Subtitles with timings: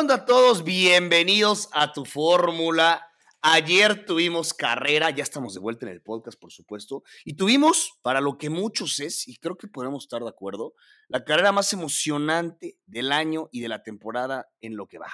[0.00, 0.64] onda a todos?
[0.64, 3.06] Bienvenidos a tu fórmula.
[3.42, 8.22] Ayer tuvimos carrera, ya estamos de vuelta en el podcast, por supuesto, y tuvimos, para
[8.22, 10.72] lo que muchos es, y creo que podemos estar de acuerdo,
[11.08, 15.12] la carrera más emocionante del año y de la temporada en lo que va.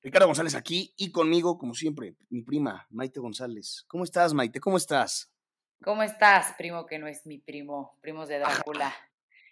[0.00, 3.84] Ricardo González aquí y conmigo, como siempre, mi prima, Maite González.
[3.88, 4.58] ¿Cómo estás, Maite?
[4.58, 5.30] ¿Cómo estás?
[5.82, 8.94] ¿Cómo estás, primo que no es mi primo, primos de Drácula?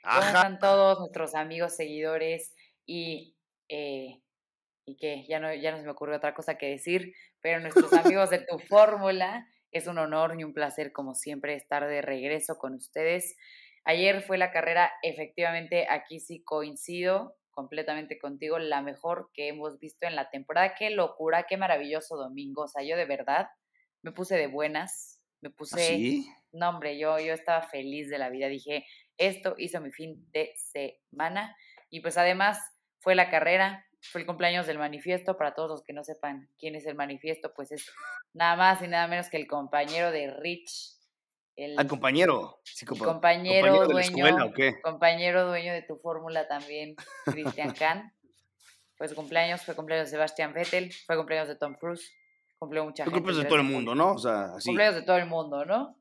[0.02, 2.54] ¿Cómo están todos nuestros amigos, seguidores
[2.86, 3.36] y
[3.68, 4.22] eh,
[4.84, 7.92] y que ya no, ya no se me ocurrió otra cosa que decir, pero nuestros
[7.92, 12.58] amigos de tu fórmula, es un honor y un placer como siempre estar de regreso
[12.58, 13.36] con ustedes.
[13.84, 20.06] Ayer fue la carrera, efectivamente aquí sí coincido completamente contigo, la mejor que hemos visto
[20.06, 20.74] en la temporada.
[20.74, 22.62] Qué locura, qué maravilloso domingo.
[22.62, 23.48] O sea, yo de verdad
[24.02, 25.86] me puse de buenas, me ¿Ah, puse...
[25.86, 26.26] ¿Sí?
[26.52, 28.48] No, hombre, yo, yo estaba feliz de la vida.
[28.48, 28.84] Dije,
[29.16, 31.56] esto hizo mi fin de semana.
[31.88, 32.58] Y pues además
[33.00, 35.36] fue la carrera, fue el cumpleaños del manifiesto.
[35.36, 37.86] Para todos los que no sepan quién es el manifiesto, pues es
[38.34, 40.96] nada más y nada menos que el compañero de Rich.
[41.54, 42.60] El, Al compañero.
[42.64, 44.80] Sí, compa- compañero, de la dueño, escuela, ¿o qué?
[44.80, 48.12] compañero dueño de tu fórmula también, Christian Kahn.
[48.96, 52.10] Fue su cumpleaños, fue cumpleaños de Sebastian Vettel, fue cumpleaños de Tom Cruise,
[52.58, 53.18] cumplió mucha gente.
[53.18, 54.12] cumples de todo el fue mundo, ¿no?
[54.12, 54.66] O sea, así.
[54.70, 55.98] Cumpleaños de todo el mundo, ¿no?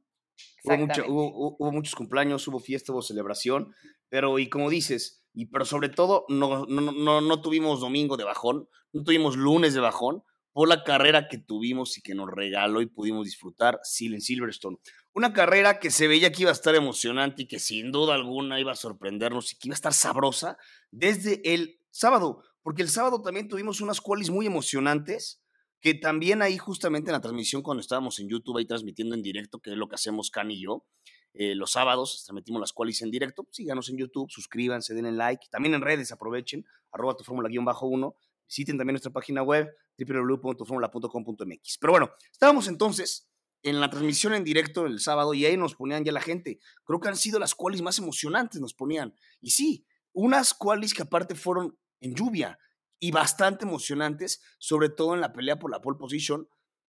[0.63, 3.75] Hubo, hubo- hubo- hubo muchos cumpleaños, hubo fiesta, hubo celebración,
[4.09, 8.23] pero y como dices, y pero sobre todo no, no, no- no, tuvimos domingo de
[8.23, 12.81] bajón, no tuvimos lunes de bajón por la carrera que tuvimos y que nos regaló
[12.81, 14.77] y pudimos disfrutar Silverstone.
[15.13, 18.59] Una carrera que se veía que iba a estar emocionante y que sin duda alguna
[18.59, 20.57] iba a sorprendernos y que iba a estar sabrosa
[20.91, 25.41] desde el sábado, porque el sábado también tuvimos unas qualis muy emocionantes
[25.81, 29.59] que también ahí justamente en la transmisión cuando estábamos en YouTube ahí transmitiendo en directo,
[29.59, 30.85] que es lo que hacemos Can y yo,
[31.33, 35.75] eh, los sábados transmitimos las qualis en directo, síganos en YouTube, suscríbanse, denle like, también
[35.75, 38.15] en redes aprovechen, arroba tu fórmula guion bajo uno,
[38.47, 41.77] visiten también nuestra página web www.tuformula.com.mx.
[41.79, 43.29] Pero bueno, estábamos entonces
[43.63, 46.99] en la transmisión en directo el sábado y ahí nos ponían ya la gente, creo
[46.99, 51.35] que han sido las qualis más emocionantes, nos ponían, y sí, unas qualis que aparte
[51.35, 52.57] fueron en lluvia,
[53.03, 56.47] y bastante emocionantes, sobre todo en la pelea por la pole position,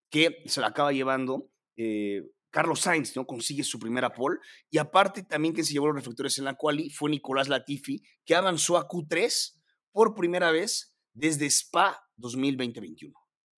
[0.09, 3.25] que se la acaba llevando eh, Carlos Sainz, ¿no?
[3.25, 4.37] Consigue su primera pole.
[4.69, 8.35] Y aparte, también que se llevó los reflectores en la quali fue Nicolás Latifi, que
[8.35, 9.59] avanzó a Q3
[9.91, 13.11] por primera vez desde Spa 2020-21.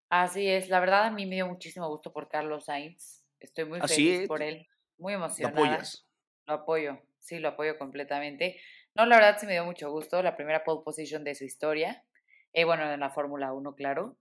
[0.10, 3.26] Así es, la verdad a mí me dio muchísimo gusto por Carlos Sainz.
[3.40, 4.68] Estoy muy Así feliz es, por él,
[5.00, 5.60] muy ¿Lo emocionada.
[5.60, 6.08] apoyas?
[6.46, 8.62] Lo apoyo, sí, lo apoyo completamente.
[8.94, 12.06] No, la verdad sí me dio mucho gusto, la primera pole position de su historia.
[12.54, 14.20] Eh, bueno, en la Fórmula 1, claro.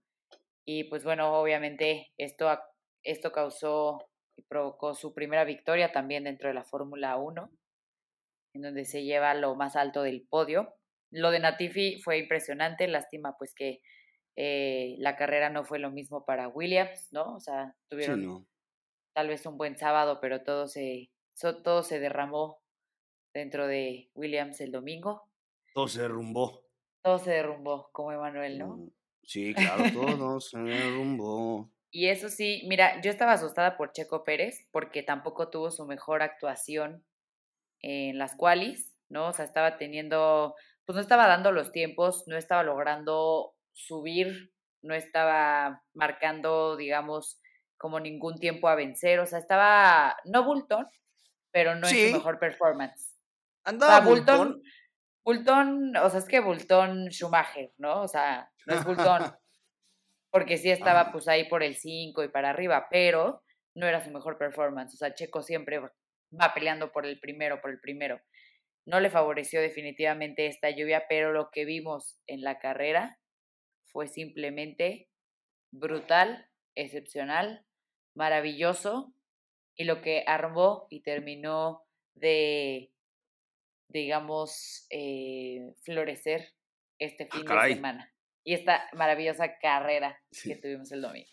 [0.65, 2.49] Y pues bueno, obviamente esto,
[3.03, 3.99] esto causó
[4.43, 7.51] y provocó su primera victoria también dentro de la Fórmula 1,
[8.53, 10.75] en donde se lleva lo más alto del podio.
[11.11, 13.81] Lo de Natifi fue impresionante, lástima pues que
[14.35, 17.35] eh, la carrera no fue lo mismo para Williams, ¿no?
[17.35, 18.47] O sea, Sí, tuvieron no.
[19.13, 21.11] tal vez un buen sábado, pero todo se,
[21.63, 22.61] todo se derramó
[23.33, 25.29] dentro de Williams el domingo.
[25.73, 26.65] Todo se derrumbó.
[27.01, 28.77] Todo se derrumbó, como Emanuel, ¿no?
[28.77, 28.91] Mm,
[29.25, 31.72] Sí, claro, todo se derrumbó.
[31.95, 36.23] Y eso sí, mira, yo estaba asustada por Checo Pérez porque tampoco tuvo su mejor
[36.23, 37.05] actuación
[37.81, 39.27] en las qualis, ¿no?
[39.27, 40.55] O sea, estaba teniendo,
[40.85, 47.39] pues no estaba dando los tiempos, no estaba logrando subir, no estaba marcando, digamos,
[47.77, 50.87] como ningún tiempo a vencer, o sea, estaba, no bultón,
[51.51, 53.13] pero no en su mejor performance.
[53.65, 54.63] O Andaba sea, Bulton.
[55.23, 58.01] Bulton, o sea, es que Bulton Schumacher, ¿no?
[58.01, 59.35] O sea, no es Bulton,
[60.33, 63.43] porque sí estaba pues ahí por el 5 y para arriba, pero
[63.75, 64.95] no era su mejor performance.
[64.95, 68.19] O sea, Checo siempre va peleando por el primero, por el primero.
[68.87, 73.19] No le favoreció definitivamente esta lluvia, pero lo que vimos en la carrera
[73.91, 75.07] fue simplemente
[75.71, 77.67] brutal, excepcional,
[78.15, 79.13] maravilloso,
[79.75, 81.83] y lo que armó y terminó
[82.15, 82.91] de,
[83.87, 86.55] digamos, eh, florecer
[86.97, 88.12] este Ah, fin de semana.
[88.43, 90.49] Y esta maravillosa carrera Sí.
[90.49, 91.29] que tuvimos el domingo.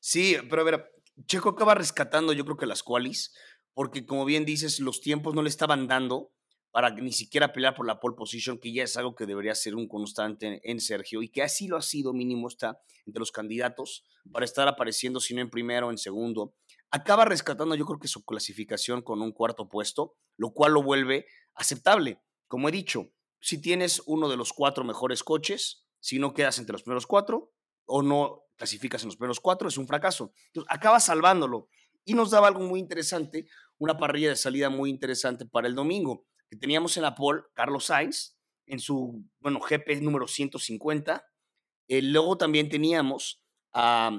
[0.00, 0.90] Sí, pero a ver,
[1.26, 3.34] Checo acaba rescatando yo creo que las qualis,
[3.74, 6.32] porque como bien dices, los tiempos no le estaban dando
[6.70, 9.74] para ni siquiera pelear por la pole position, que ya es algo que debería ser
[9.74, 14.04] un constante en Sergio y que así lo ha sido, mínimo está entre los candidatos
[14.30, 16.54] para estar apareciendo, si no en primero, en segundo.
[16.90, 21.26] Acaba rescatando yo creo que su clasificación con un cuarto puesto, lo cual lo vuelve
[21.54, 22.20] aceptable.
[22.46, 23.10] Como he dicho,
[23.40, 27.52] si tienes uno de los cuatro mejores coches, si no quedas entre los primeros cuatro
[27.86, 30.32] o no clasificas en los primeros cuatro, es un fracaso.
[30.46, 31.68] Entonces, acaba salvándolo.
[32.04, 33.46] Y nos daba algo muy interesante,
[33.78, 37.86] una parrilla de salida muy interesante para el domingo, que teníamos en la pole Carlos
[37.86, 41.24] Sainz en su, bueno, GP número 150,
[41.90, 43.42] Eh, luego también teníamos
[43.72, 44.10] a,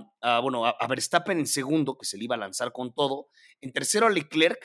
[0.42, 3.30] bueno, a, Verstappen en segundo, que se le iba a lanzar con todo.
[3.62, 4.60] En tercero a Leclerc.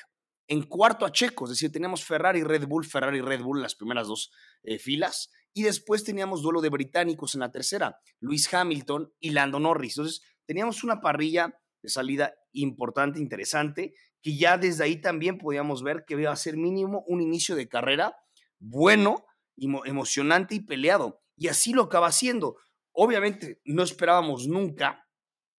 [0.46, 4.08] En cuarto a Checo, es decir, teníamos Ferrari, Red Bull, Ferrari, Red Bull las primeras
[4.08, 4.30] dos
[4.62, 5.30] eh, filas.
[5.54, 9.96] Y después teníamos duelo de británicos en la tercera, Luis Hamilton y Lando Norris.
[9.96, 16.04] Entonces, teníamos una parrilla de salida importante, interesante, que ya desde ahí también podíamos ver
[16.06, 18.16] que iba a ser mínimo un inicio de carrera
[18.58, 19.24] bueno,
[19.56, 21.22] emocionante y peleado.
[21.36, 22.56] Y así lo acaba haciendo.
[22.92, 25.04] Obviamente no esperábamos nunca,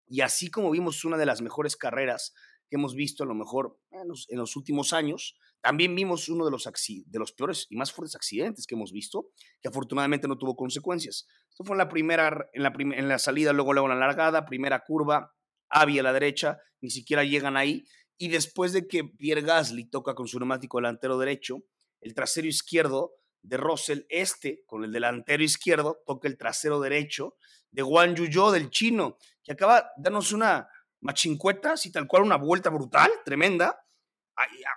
[0.07, 2.33] y así como vimos una de las mejores carreras
[2.69, 6.69] que hemos visto a lo mejor en los, últimos años, también vimos uno de los,
[7.07, 11.25] de los peores y más fuertes accidentes que hemos visto, que afortunadamente no tuvo consecuencias.
[11.49, 14.45] Esto fue en la primera, en la, en la salida, luego, luego en la largada,
[14.45, 15.33] primera curva,
[15.69, 17.83] Avi la derecha, ni siquiera llegan ahí.
[18.15, 21.63] Y después de que Pierre Gasly toca con su neumático delantero derecho,
[21.99, 27.37] el trasero izquierdo de Russell, este con el delantero izquierdo, toca el trasero derecho
[27.71, 30.67] de Wang Yuyo del chino, que acaba de darnos una
[31.01, 33.79] machincueta, así tal cual, una vuelta brutal, tremenda.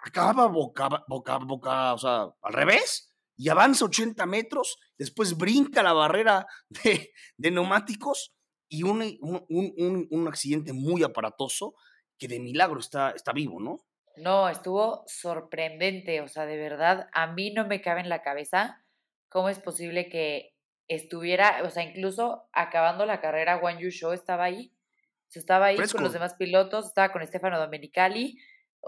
[0.04, 5.92] Acaba boca, boca, boca, o sea, al revés, y avanza 80 metros, después brinca la
[5.92, 8.34] barrera de, de neumáticos
[8.68, 11.74] y un, un, un, accidente muy aparatoso
[12.18, 13.78] que de milagro está, está vivo, ¿no?
[14.16, 18.84] No, estuvo sorprendente, o sea, de verdad, a mí no me cabe en la cabeza
[19.28, 20.54] cómo es posible que
[20.88, 24.74] estuviera, o sea, incluso acabando la carrera, Juan Yu Show estaba ahí,
[25.28, 28.38] se estaba ahí con los demás pilotos, estaba con Stefano Domenicali,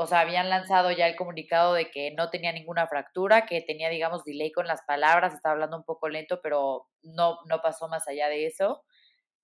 [0.00, 3.90] o sea, habían lanzado ya el comunicado de que no tenía ninguna fractura, que tenía,
[3.90, 8.08] digamos, delay con las palabras, estaba hablando un poco lento, pero no, no pasó más
[8.08, 8.82] allá de eso.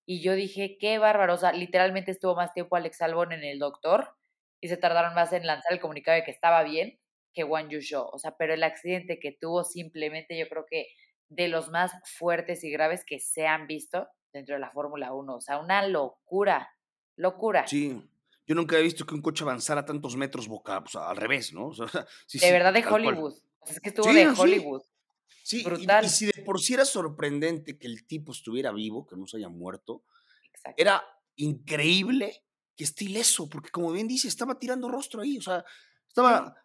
[0.07, 3.59] Y yo dije, qué bárbaro, o sea, literalmente estuvo más tiempo Alex Albon en el
[3.59, 4.15] doctor
[4.59, 6.99] y se tardaron más en lanzar el comunicado de que estaba bien
[7.33, 8.09] que Juan Yu Show.
[8.11, 10.87] O sea, pero el accidente que tuvo simplemente yo creo que
[11.29, 15.35] de los más fuertes y graves que se han visto dentro de la Fórmula 1.
[15.35, 16.73] O sea, una locura,
[17.15, 17.67] locura.
[17.67, 18.01] Sí,
[18.47, 21.67] yo nunca he visto que un coche avanzara tantos metros boca, sea, al revés, ¿no?
[21.67, 21.85] O sea,
[22.33, 23.33] de verdad de Hollywood.
[23.59, 24.81] O sea, es que estuvo de Hollywood.
[25.43, 26.05] Sí, Brutal.
[26.05, 29.37] Y, si de por sí era sorprendente que el tipo estuviera vivo, que no se
[29.37, 30.03] haya muerto,
[30.75, 31.03] era
[31.35, 32.43] increíble
[32.75, 35.63] que esté ileso, porque como bien dice, estaba tirando rostro ahí, o sea,
[36.07, 36.55] estaba,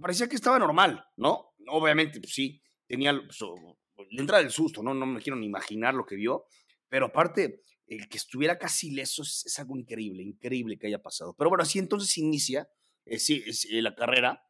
[0.00, 1.54] parecía que estaba normal, ¿no?
[1.68, 4.92] Obviamente, pues sí, tenía pues, la entrada del susto, ¿no?
[4.92, 6.46] No me quiero ni imaginar lo que vio,
[6.88, 7.62] pero aparte,
[7.96, 11.34] el que estuviera casi ileso es, algo increíble, increíble que haya pasado.
[11.36, 12.68] Pero bueno, así entonces inicia
[13.04, 14.44] eh, sí, eh, la carrera.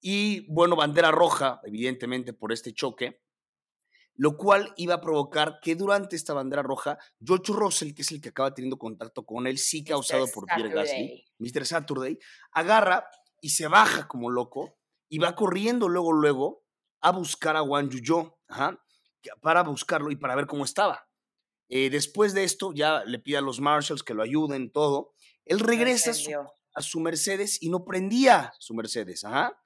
[0.00, 3.20] Y bueno, bandera roja, evidentemente, por este choque
[4.18, 8.20] lo cual iba a provocar que durante esta bandera roja, George Russell, que es el
[8.20, 11.66] que acaba teniendo contacto con él, sí causado por Pierre Gasly, Mr.
[11.66, 12.18] Saturday,
[12.52, 13.06] agarra
[13.40, 14.78] y se baja como loco
[15.08, 16.64] y va corriendo luego, luego
[17.00, 18.38] a buscar a Wang Yuyo,
[19.42, 21.05] para buscarlo y para ver cómo estaba.
[21.68, 25.12] Eh, después de esto, ya le pide a los marshals que lo ayuden, todo.
[25.44, 26.10] Él regresa
[26.74, 29.58] a su, Mercedes y no prendía su Mercedes, ajá.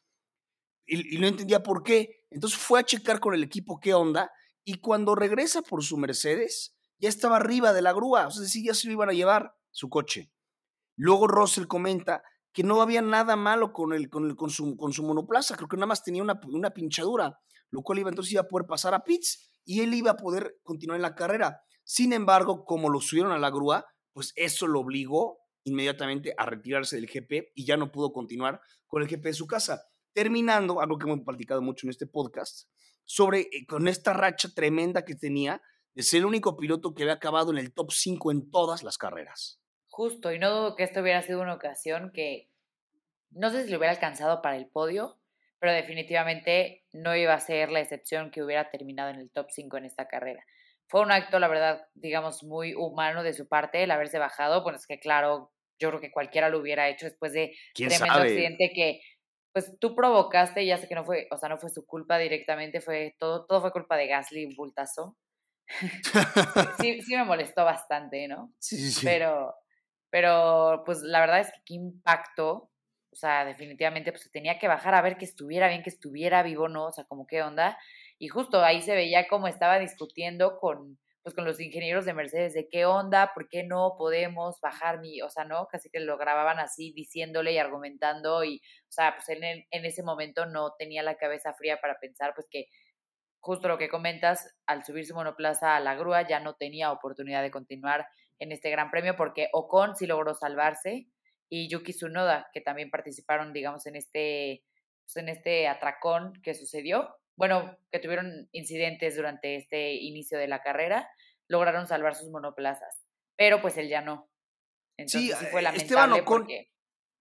[0.87, 2.25] Y, y, no entendía por qué.
[2.31, 4.31] Entonces fue a checar con el equipo qué onda
[4.65, 8.65] y cuando regresa por su Mercedes, ya estaba arriba de la grúa, o sea, sí,
[8.65, 10.31] ya se lo iban a llevar su coche.
[10.97, 14.93] Luego Russell comenta que no había nada malo con, el, con, el, con, su, con
[14.93, 17.39] su monoplaza, creo que nada más tenía una, una pinchadura,
[17.71, 20.59] lo cual iba entonces iba a poder pasar a pits y él iba a poder
[20.63, 21.63] continuar en la carrera.
[21.93, 26.95] Sin embargo, como lo subieron a la grúa, pues eso lo obligó inmediatamente a retirarse
[26.95, 29.89] del GP y ya no pudo continuar con el GP de su casa.
[30.13, 32.69] Terminando, algo que hemos platicado mucho en este podcast,
[33.05, 35.63] sobre eh, con esta racha tremenda que tenía
[35.95, 38.97] de ser el único piloto que había acabado en el top 5 en todas las
[38.97, 39.61] carreras.
[39.89, 42.53] Justo, y no dudo que esto hubiera sido una ocasión que
[43.33, 45.19] no sé si lo hubiera alcanzado para el podio,
[45.59, 49.77] pero definitivamente no iba a ser la excepción que hubiera terminado en el top 5
[49.79, 50.45] en esta carrera.
[50.91, 54.65] Fue un acto, la verdad, digamos, muy humano de su parte el haberse bajado.
[54.65, 58.73] Bueno, es que claro, yo creo que cualquiera lo hubiera hecho después de tremendo accidente
[58.75, 59.01] que
[59.53, 62.81] pues tú provocaste, ya sé que no fue, o sea, no fue su culpa directamente,
[62.81, 65.17] fue todo, todo fue culpa de Gasly, un bultazo.
[66.81, 68.53] sí, sí me molestó bastante, ¿no?
[68.59, 69.07] Sí, sí, sí.
[69.07, 69.55] Pero,
[70.11, 72.71] pero, pues la verdad es que qué impacto,
[73.13, 76.69] o sea, definitivamente, pues tenía que bajar a ver que estuviera bien, que estuviera vivo,
[76.69, 76.87] ¿no?
[76.87, 77.79] O sea, como qué onda.
[78.21, 82.53] Y justo ahí se veía cómo estaba discutiendo con, pues con los ingenieros de Mercedes
[82.53, 86.19] de qué onda, por qué no podemos bajar mi, o sea, no, casi que lo
[86.19, 88.57] grababan así diciéndole y argumentando y,
[88.89, 92.47] o sea, pues en, en ese momento no tenía la cabeza fría para pensar pues
[92.51, 92.67] que
[93.41, 97.41] justo lo que comentas, al subir su monoplaza a la grúa ya no tenía oportunidad
[97.41, 98.07] de continuar
[98.39, 101.07] en este gran premio porque Ocon sí logró salvarse
[101.49, 104.63] y Yuki Tsunoda, que también participaron, digamos, en este,
[105.07, 110.63] pues en este atracón que sucedió, bueno, que tuvieron incidentes durante este inicio de la
[110.63, 111.09] carrera.
[111.49, 113.05] lograron salvar sus monoplazas.
[113.37, 114.31] Pero pues él ya no.
[114.97, 116.47] Entonces sí, fue eh, lamentable Esteban Ocon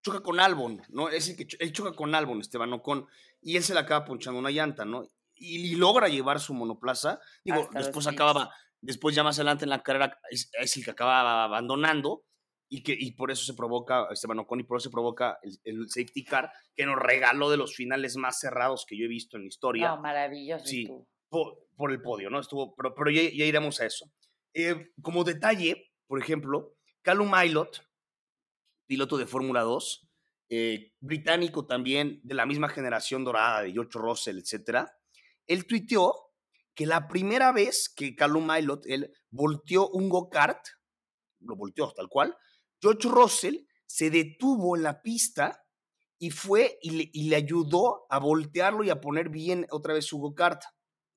[0.02, 1.10] choca con Albon, ¿no?
[1.10, 3.08] Es que él choca con Albon, Esteban Ocon,
[3.42, 5.10] y él se le acaba ponchando una llanta, ¿no?
[5.36, 7.20] Y, logra llevar su monoplaza.
[7.46, 12.26] Digo, después acababa, después ya más adelante en la carrera es, el que acaba abandonando
[12.70, 15.90] y que y por eso se provoca Esteban Ocon y por eso se provoca el,
[15.90, 19.44] safety car que nos regaló de los finales más cerrados que yo he visto en
[19.44, 19.90] la historia.
[19.90, 20.66] No, maravilloso.
[20.66, 20.88] Sí,
[21.30, 22.40] por, el podio, ¿no?
[22.40, 24.12] Estuvo, pero, pero ya, iremos a eso.
[24.54, 27.84] Eh, como detalle, por ejemplo, Callum Milot,
[28.86, 30.08] piloto de Fórmula 2,
[30.50, 34.88] eh, británico también, de la misma generación dorada de George Russell, etc.
[35.48, 36.14] Él tuiteó
[36.76, 40.60] que la primera vez que Callum Milot, él volteó un go-kart,
[41.42, 42.36] lo volteó tal cual,
[42.82, 45.64] George Russell se detuvo en la pista
[46.20, 50.62] y fue y le, ayudó a voltearlo y a poner bien otra vez su go-kart.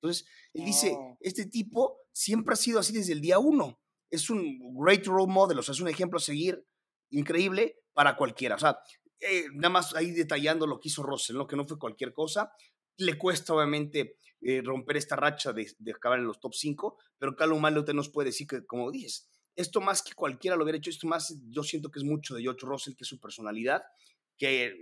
[0.01, 3.79] Entonces, él dice, este tipo siempre ha sido así desde el día uno.
[4.09, 6.65] Es un great role model, o sea, es un ejemplo a seguir
[7.09, 8.55] increíble para cualquiera.
[8.55, 8.79] O sea,
[9.19, 11.47] eh, nada más ahí detallando lo que hizo Russell, ¿no?
[11.47, 12.51] que no fue cualquier cosa.
[12.97, 17.63] Le cuesta obviamente eh, romper esta racha de, acabar en los top 5, pero Callum
[17.85, 21.07] te nos puede decir que, como dices, esto más que cualquiera lo hubiera hecho, esto
[21.07, 23.83] más yo siento que es mucho de George Russell, que es su personalidad,
[24.37, 24.73] que,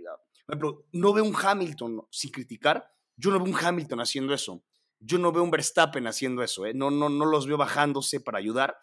[0.48, 4.64] ejemplo, no veo un Hamilton, sin criticar, yo no veo un Hamilton haciendo eso.
[5.04, 6.74] Yo no veo un Verstappen haciendo eso, ¿eh?
[6.74, 8.76] no, no, no los veo bajándose para ayudar,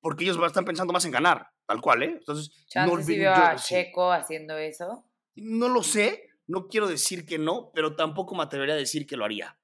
[0.00, 2.16] porque ellos están pensando más en ganar, tal cual, ¿eh?
[2.18, 5.04] Entonces, no si vio a Checo haciendo eso?
[5.36, 9.16] No lo sé, no quiero decir que no, pero tampoco me atrevería a decir que
[9.16, 9.56] lo haría.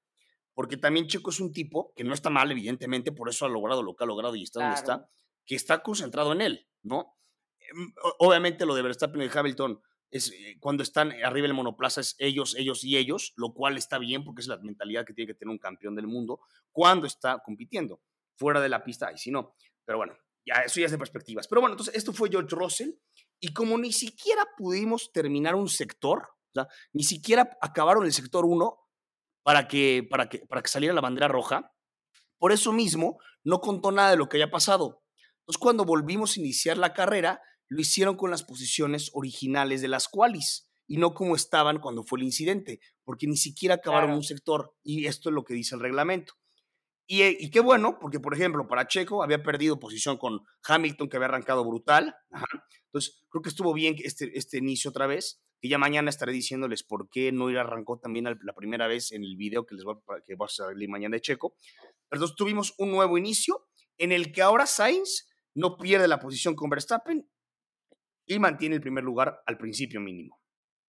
[0.55, 3.83] Porque también Checo es un tipo que no está mal, evidentemente, por eso ha logrado
[3.83, 5.09] lo que ha logrado y está donde está,
[5.47, 7.17] que está concentrado en él, ¿no?
[7.59, 9.81] Em, obviamente lo de Verstappen y Hamilton
[10.11, 13.99] es eh, cuando están arriba del monoplaza es ellos, ellos y ellos, lo cual está
[13.99, 16.41] bien porque es la mentalidad que tiene que tener un campeón del mundo
[16.73, 18.01] cuando está compitiendo.
[18.37, 19.55] Fuera de la pista, y si no.
[19.85, 20.17] Pero bueno,
[20.47, 21.47] ya, eso ya es de perspectivas.
[21.47, 22.91] Pero bueno, entonces esto fue George Russell
[23.39, 26.29] y como ni siquiera pudimos terminar un sector,
[26.93, 28.79] ni siquiera acabaron el sector 1
[29.43, 31.73] para que, para, que, para que saliera la bandera roja,
[32.39, 35.00] por eso mismo no contó nada de lo que había pasado.
[35.51, 40.07] Entonces cuando volvimos a iniciar la carrera, lo hicieron con las posiciones originales de las
[40.07, 44.77] qualis y no como estaban cuando fue el incidente, porque ni siquiera acabaron un sector
[44.85, 46.35] y esto es lo que dice el reglamento.
[47.09, 51.17] Eh, y, qué bueno, porque por ejemplo, para Checo había perdido posición con Hamilton, que
[51.17, 52.15] había arrancado brutal.
[52.85, 55.43] Entonces, creo que estuvo bien este, este inicio otra vez.
[55.61, 59.37] Que ya mañana estaré diciéndoles por qué no arrancó también la primera vez en el
[59.37, 61.57] video que les voy a, que va a salir mañana de Checo.
[62.09, 63.67] Pero entonces tuvimos un nuevo inicio
[63.99, 67.29] en el que ahora Sainz no pierde la posición con Verstappen
[68.27, 70.41] y mantiene el primer lugar al principio mínimo.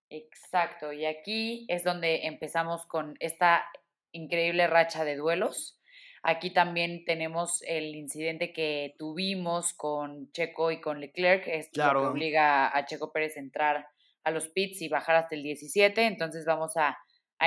[0.10, 3.64] Exacto, y aquí es donde empezamos con esta
[4.12, 5.82] increíble racha de duelos
[6.24, 12.02] Aquí también tenemos el incidente que tuvimos con Checo y con Leclerc, es claro.
[12.02, 13.88] que obliga a Checo Pérez a entrar
[14.24, 16.06] a los pits y bajar hasta el 17.
[16.06, 16.98] Entonces vamos a,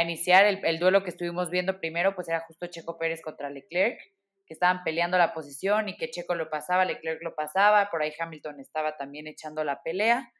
[0.03, 4.01] iniciar el, el, duelo que estuvimos viendo primero, pues era justo Checo Pérez contra Leclerc,
[4.47, 8.13] que estaban peleando la posición y que Checo lo pasaba, Leclerc lo pasaba, por ahí
[8.19, 10.31] Hamilton estaba también echando la pelea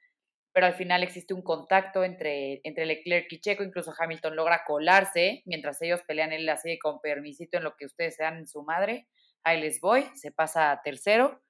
[0.55, 5.43] pero al final existe un contacto entre, entre Leclerc y Checo, incluso Hamilton logra colarse
[5.47, 9.09] mientras ellos pelean él así con permisito en lo que ustedes sean en su madre,
[9.43, 11.43] ahí les voy, se pasa a tercero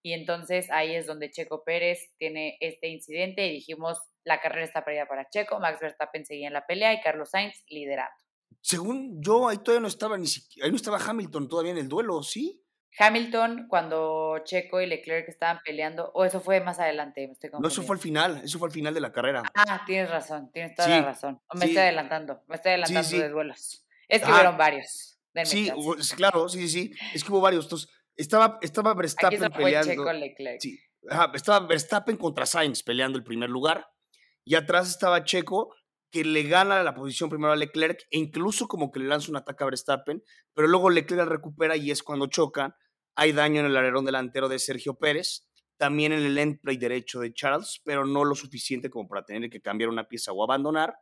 [0.00, 4.84] y entonces ahí es donde Checo Pérez tiene este incidente y dijimos la carrera está
[4.84, 8.25] perdida para Checo, Max Verstappen seguía en la pelea y Carlos Sainz liderando.
[8.60, 11.88] Según yo, ahí todavía no estaba ni siquiera, ahí no estaba Hamilton todavía en el
[11.88, 12.62] duelo, ¿sí?
[12.98, 17.96] Hamilton, cuando Checo y Leclerc estaban peleando, o eso fue más adelante, No, eso fue
[17.96, 19.42] al final, eso fue al final de la carrera.
[19.54, 21.40] Ah, tienes razón, tienes toda la razón.
[21.54, 23.86] me estoy adelantando, me estoy adelantando de duelos.
[24.08, 25.18] Es que hubo varios.
[25.44, 25.70] Sí,
[26.16, 26.92] claro, sí, sí, sí.
[27.12, 27.66] Es que hubo varios.
[27.66, 29.90] Entonces, estaba, estaba Verstappen Aquí peleando.
[29.90, 30.60] Checo, Leclerc.
[30.60, 30.78] Sí,
[31.34, 33.86] estaba Verstappen contra Sainz peleando el primer lugar.
[34.44, 35.74] Y atrás estaba Checo,
[36.10, 39.36] que le gana la posición primero a Leclerc, e incluso como que le lanza un
[39.36, 40.22] ataque a Verstappen,
[40.54, 42.74] pero luego Leclerc recupera y es cuando chocan
[43.16, 45.48] hay daño en el alerón delantero de Sergio Pérez,
[45.78, 49.50] también en el end play derecho de Charles, pero no lo suficiente como para tener
[49.50, 50.94] que cambiar una pieza o abandonar.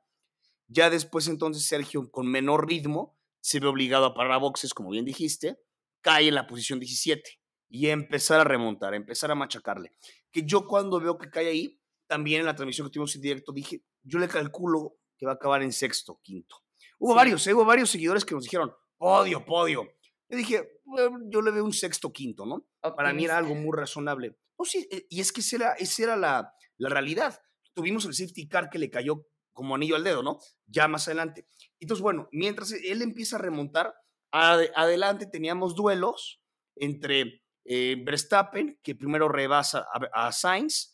[0.69, 4.91] Ya después entonces Sergio con menor ritmo se ve obligado a parar a boxes, como
[4.91, 5.59] bien dijiste,
[6.01, 7.23] cae en la posición 17
[7.69, 9.93] y empezar a remontar, empezar a machacarle.
[10.31, 11.81] Que yo cuando veo que cae ahí,
[12.14, 15.35] también en la transmisión que tuvimos en directo, dije, yo le calculo que va a
[15.35, 16.62] acabar en sexto, quinto.
[17.00, 17.54] Hubo varios, ¿eh?
[17.54, 19.83] hubo varios seguidores que nos dijeron, podio, podio.
[20.28, 20.80] Yo dije,
[21.28, 22.68] yo le veo un sexto quinto, ¿no?
[22.94, 24.38] Para mí era algo muy razonable.
[24.54, 27.42] Oh, sí, eh, y es que esa era, esa era la, la, realidad.
[27.73, 30.38] Tuvimos el safety car que le cayó como anillo al dedo, ¿no?
[30.66, 31.49] Ya más adelante.
[31.80, 33.92] Entonces, bueno, mientras él empieza a remontar,
[34.30, 36.40] adelante teníamos duelos
[36.76, 40.94] entre eh, Verstappen, que primero rebasa a, a Sainz,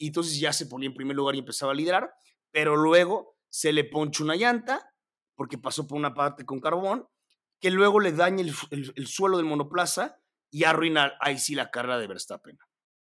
[0.00, 2.10] y entonces ya se ponía en primer lugar y empezaba a liderar,
[2.50, 4.94] pero luego se le poncha una llanta,
[5.36, 7.06] porque pasó por una parte con carbón,
[7.60, 10.18] que luego le daña el, suelo del monoplaza
[10.50, 12.58] y arruina ahí sí la carrera de Verstappen.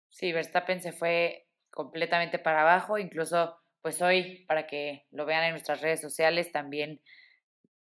[0.09, 5.51] Sí, Verstappen se fue completamente para abajo, incluso pues hoy, para que lo vean en
[5.51, 7.01] nuestras redes sociales, también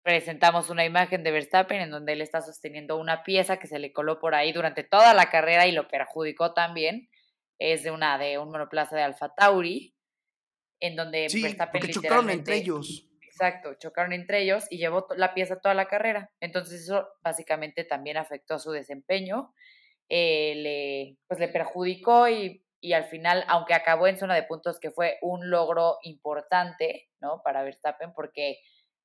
[0.03, 3.93] presentamos una imagen de Verstappen en donde él está sosteniendo una pieza que se le
[3.93, 7.09] coló por ahí durante toda la carrera y lo perjudicó también.
[7.59, 9.95] Es de una de un monoplaza de Alfa Tauri,
[10.79, 13.07] en donde sí, Verstappen porque chocaron entre ellos.
[13.21, 16.31] Exacto, chocaron entre ellos y llevó la pieza toda la carrera.
[16.39, 19.53] Entonces eso básicamente también afectó su desempeño,
[20.09, 24.79] eh, le, pues le perjudicó y, y, al final, aunque acabó en zona de puntos,
[24.79, 27.41] que fue un logro importante, ¿no?
[27.43, 28.59] Para Verstappen, porque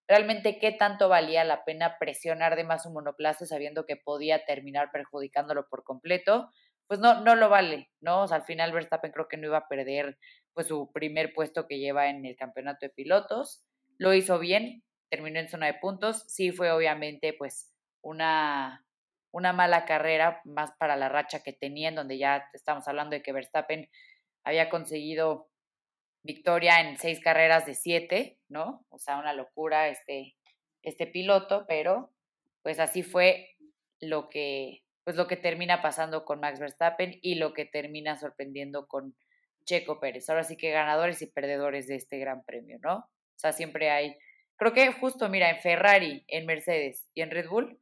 [0.09, 4.90] realmente qué tanto valía la pena presionar de más un monoplaza sabiendo que podía terminar
[4.92, 6.50] perjudicándolo por completo,
[6.92, 8.25] pues no, no lo vale, ¿no?
[8.25, 10.18] O sea, al final Verstappen creo que no iba a perder
[10.52, 13.64] pues su primer puesto que lleva en el campeonato de pilotos.
[13.96, 16.22] Lo hizo bien, terminó en zona de puntos.
[16.28, 17.72] Sí fue obviamente pues
[18.02, 18.84] una,
[19.30, 23.22] una mala carrera más para la racha que tenía, en donde ya estamos hablando de
[23.22, 23.88] que Verstappen
[24.44, 25.49] había conseguido
[26.22, 28.84] victoria en seis carreras de siete, ¿no?
[28.90, 30.37] O sea, una locura este,
[30.82, 32.12] este piloto, pero
[32.62, 33.56] pues así fue
[33.99, 38.87] lo que, pues lo que termina pasando con Max Verstappen y lo que termina sorprendiendo
[38.87, 39.14] con
[39.64, 40.28] Checo Pérez.
[40.28, 42.97] Ahora sí que ganadores y perdedores de este gran premio, ¿no?
[42.97, 44.16] O sea, siempre hay,
[44.56, 47.80] creo que justo, mira, en Ferrari, en Mercedes y en Red Bull,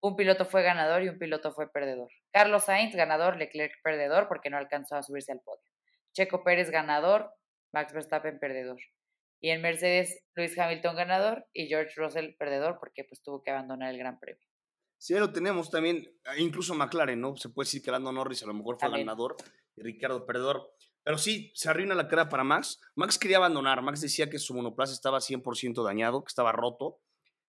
[0.00, 2.10] un piloto fue ganador y un piloto fue perdedor.
[2.32, 5.62] Carlos Sainz, ganador, Leclerc perdedor porque no alcanzó a subirse al podio.
[6.12, 7.32] Checo Pérez, ganador,
[7.72, 8.80] Max Verstappen, perdedor.
[9.40, 13.90] Y en Mercedes, Luis Hamilton, ganador y George Russell, perdedor porque pues tuvo que abandonar
[13.90, 14.51] el Gran Premio.
[15.02, 17.36] Sí, lo tenemos también, incluso McLaren, ¿no?
[17.36, 19.34] Se puede decir que Lando Norris a lo mejor fue ganador
[19.74, 20.76] y Ricardo perdedor.
[21.02, 22.80] Pero sí, se arruina la cara para Max.
[22.94, 23.82] Max quería abandonar.
[23.82, 27.00] Max decía que su monoplaza estaba 100% dañado, que estaba roto.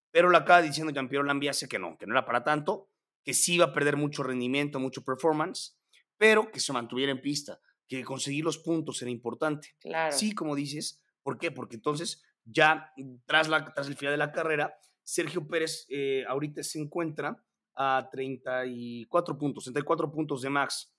[0.10, 2.90] Pero la acaba diciendo Jean-Pierre Lambiase que no, que no era para tanto,
[3.24, 5.78] que sí iba a perder mucho rendimiento, mucho performance,
[6.18, 9.76] pero que se mantuviera en pista, que conseguir los puntos era importante.
[9.80, 10.12] Claro.
[10.12, 11.04] Sí, como dices.
[11.22, 11.52] ¿Por qué?
[11.52, 12.92] Porque entonces ya
[13.28, 17.38] tras, la, tras el final de la carrera, Sergio Pérez eh, ahorita se encuentra
[17.76, 20.94] a 34 puntos, 34 puntos de Max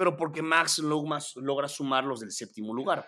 [0.00, 3.06] pero porque Max logra sumar los del séptimo lugar,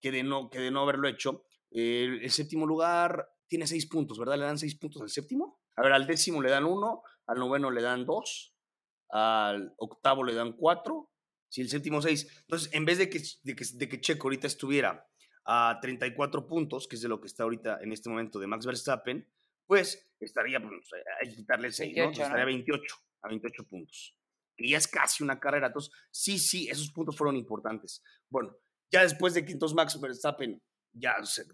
[0.00, 0.48] que de no,
[0.80, 4.38] haberlo hecho, el séptimo lugar tiene seis puntos, ¿verdad?
[4.38, 5.58] Le dan seis puntos al séptimo.
[5.74, 8.54] A ver, al décimo le dan uno, al noveno le dan dos,
[9.08, 11.10] al octavo le dan cuatro,
[11.48, 12.28] si el séptimo seis.
[12.42, 15.08] Entonces, en vez de que, de que, de que Checo ahorita estuviera
[15.44, 18.64] a 34 puntos, que es de lo que está ahorita en este momento de Max
[18.64, 19.28] Verstappen,
[19.68, 20.72] pues estaría, pues,
[21.20, 22.10] hay que quitarle 6, ¿no?
[22.10, 24.16] estaría 28, a 28 puntos
[24.56, 25.68] y ya es casi una carrera.
[25.68, 28.02] Entonces, sí, sí, esos puntos fueron importantes.
[28.28, 28.56] Bueno,
[28.90, 30.60] ya después de que entonces Max Verstappen
[30.92, 31.44] ya se,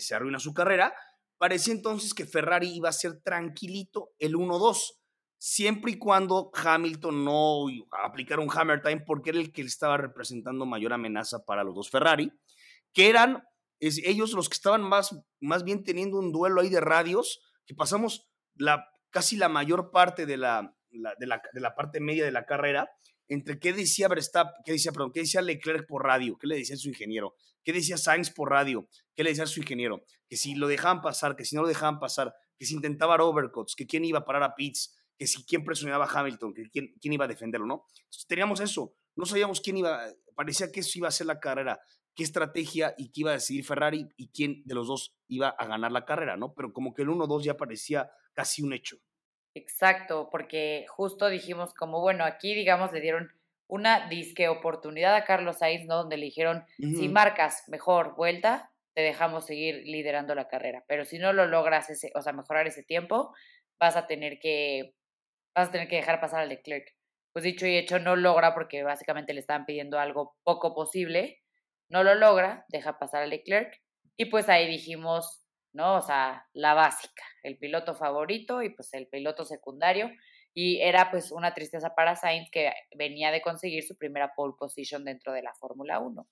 [0.00, 0.94] se, arruina su carrera,
[1.36, 4.94] parecía entonces que Ferrari iba a ser tranquilito el 1-2,
[5.36, 7.66] siempre y cuando Hamilton no
[8.04, 11.90] aplicara un hammer time, porque era el que estaba representando mayor amenaza para los dos
[11.90, 12.32] Ferrari,
[12.92, 13.42] que eran
[13.80, 17.74] es, ellos los que estaban más, más bien teniendo un duelo ahí de radios, que
[17.74, 22.32] pasamos la, casi la mayor parte de la, de, la, de, la, parte media de
[22.32, 22.90] la carrera,
[23.28, 26.76] entre qué decía Verstappen, qué decía, perdón, qué decía Leclerc por radio, qué le decía
[26.76, 30.68] su ingeniero, qué decía Sainz por radio, qué le decía su ingeniero, que si lo
[30.68, 34.20] dejaban pasar, que si no lo dejaban pasar, que si intentaba overcuts, que quién iba
[34.20, 37.28] a parar a Pitts, que si quién presionaba a Hamilton, que quién, quién iba a
[37.28, 37.86] defenderlo, ¿no?
[37.90, 41.80] Entonces, teníamos eso, no sabíamos quién iba, parecía que eso iba a ser la carrera,
[42.14, 45.66] qué estrategia y qué iba a decidir Ferrari y quién de los dos iba a
[45.66, 46.54] ganar la carrera, ¿no?
[46.54, 48.96] Pero como que el 1-2 ya parecía casi un hecho.
[49.54, 53.30] Exacto, porque justo dijimos como, bueno, aquí digamos le dieron
[53.68, 55.96] una disque oportunidad a Carlos Sainz, ¿no?
[55.96, 61.18] Donde le dijeron, si marcas mejor vuelta, te dejamos seguir liderando la carrera, pero si
[61.18, 63.34] no lo logras, ese, o sea, mejorar ese tiempo,
[63.80, 64.94] vas a tener que,
[65.56, 66.94] vas a tener que dejar pasar al Leclerc.
[67.32, 71.42] Pues dicho y hecho, no logra porque básicamente le estaban pidiendo algo poco posible,
[71.94, 73.72] no lo logra, deja pasar al Leclerc,
[74.16, 75.96] y pues ahí dijimos, ¿no?
[75.96, 80.10] O sea, la básica, el piloto favorito y pues el piloto secundario.
[80.52, 85.04] Y era pues una tristeza para Sainz que venía de conseguir su primera pole position
[85.04, 86.28] dentro de la Fórmula 1.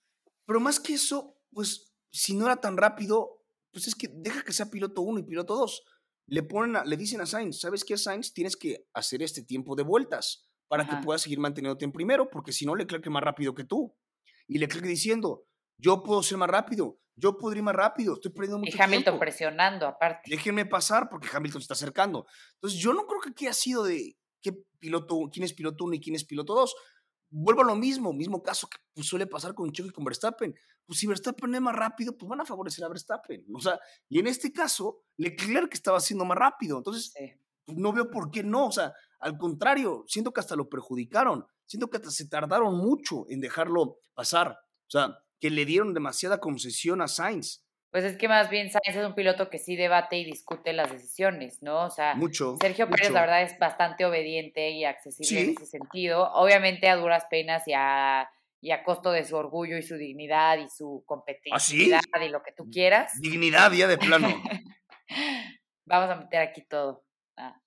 [0.46, 4.52] Pero más que eso, pues si no era tan rápido, pues es que deja que
[4.52, 5.84] sea piloto 1 y piloto 2.
[6.26, 8.32] Le, ponen le dicen a Sainz, ¿sabes qué, Sainz?
[8.32, 12.52] Tienes que hacer este tiempo de vueltas para que puedas seguir manteniéndote en primero, porque
[12.52, 13.94] si no, Leclerc es más rápido que tú.
[14.48, 15.46] Y Leclerc diciendo,
[15.82, 18.82] yo puedo ser más rápido, yo podría ir más rápido, estoy perdiendo mucho tiempo.
[18.82, 20.30] Y Hamilton presionando aparte.
[20.30, 22.26] Déjenme pasar porque Hamilton se está acercando.
[22.54, 25.94] Entonces yo no creo que aquí ha sido de, qué piloto, quién es piloto 1
[25.94, 26.74] y quién es piloto 2.
[27.30, 30.54] Vuelvo a lo mismo, mismo caso que pues, suele pasar con Checo y con Verstappen.
[30.86, 33.44] Pues si Verstappen es más rápido, pues van a favorecer a Verstappen.
[33.54, 36.76] O sea, y en este caso, Leclerc estaba siendo más rápido.
[36.78, 37.12] Entonces,
[37.64, 38.66] pues, no veo por qué no.
[38.66, 41.46] O sea, al contrario, siento que hasta lo perjudicaron.
[41.66, 44.50] Siento que hasta se tardaron mucho en dejarlo pasar.
[44.50, 47.64] O sea, que le dieron demasiada concesión a Sainz.
[47.90, 50.90] Pues es que más bien Sainz es un piloto que sí debate y discute las
[50.92, 51.84] decisiones, ¿no?
[51.84, 56.32] O sea, mucho, Sergio Pérez la verdad es bastante obediente y accesible en ese sentido.
[56.34, 60.58] Obviamente a duras penas y a, y a costo de su orgullo y su dignidad
[60.58, 63.12] y su ¿Ah, competitividad y lo que tú quieras.
[63.20, 64.28] Dignidad ya de plano.
[65.86, 67.04] Vamos a meter aquí todo.
[67.36, 67.60] Ah.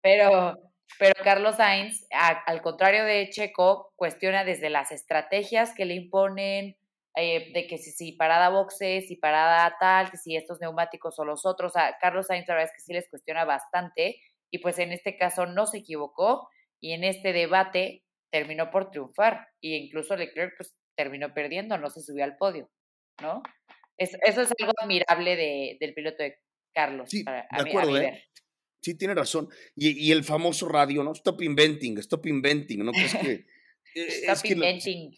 [0.00, 0.56] Pero,
[1.00, 6.76] pero Carlos Sainz, al contrario de Checo, cuestiona desde las estrategias que le imponen,
[7.16, 11.24] eh, de que si, si, parada boxes, si parada tal, que si estos neumáticos o
[11.24, 11.74] los otros.
[11.76, 15.16] A Carlos Sainz la verdad es que sí les cuestiona bastante y pues en este
[15.16, 16.48] caso no se equivocó
[16.80, 22.02] y en este debate terminó por triunfar y incluso Leclerc pues terminó perdiendo, no se
[22.02, 22.70] subió al podio,
[23.20, 23.42] ¿no?
[23.98, 26.38] eso es algo admirable de, del piloto de
[26.74, 27.08] Carlos.
[27.10, 28.22] Sí, de acuerdo, ¿eh?
[28.82, 29.48] Sí, tiene razón.
[29.74, 31.12] Y, y, el famoso radio, ¿no?
[31.12, 32.92] Stop inventing, stop inventing, ¿no?
[32.92, 33.32] Que es que,
[33.94, 35.16] eh, stop inventing.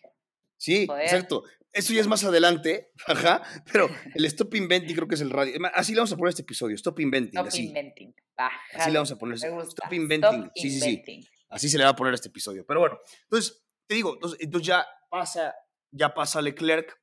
[0.57, 1.43] sí, exacto.
[1.73, 5.55] Eso ya es más adelante, ajá, pero el Stop Inventing creo que es el radio.
[5.75, 7.39] Así le vamos a poner este episodio, Stop Inventing.
[7.39, 7.67] Stop así.
[7.67, 8.15] Inventing.
[8.37, 9.37] así le vamos a poner.
[9.37, 10.51] Stop Inventing.
[10.55, 11.29] sí, sí, sí.
[11.51, 12.65] Así se le va a poner este episodio.
[12.67, 15.55] Pero bueno, entonces, te digo, entonces, ya pasa,
[15.91, 17.01] ya pasa Leclerc.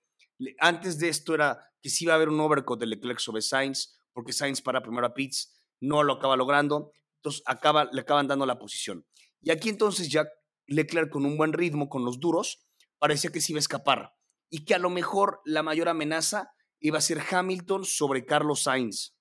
[0.59, 3.97] Antes de esto era que sí iba a haber un overcut de Leclerc sobre Sainz,
[4.13, 8.45] porque Sainz para primero a Pitts, no lo acaba logrando, entonces acaba, le acaban dando
[8.45, 9.05] la posición.
[9.41, 10.27] Y aquí entonces ya
[10.67, 12.65] Leclerc con un buen ritmo, con los duros,
[12.99, 14.14] parecía que se iba a escapar
[14.49, 19.15] y que a lo mejor la mayor amenaza iba a ser Hamilton sobre Carlos Sainz.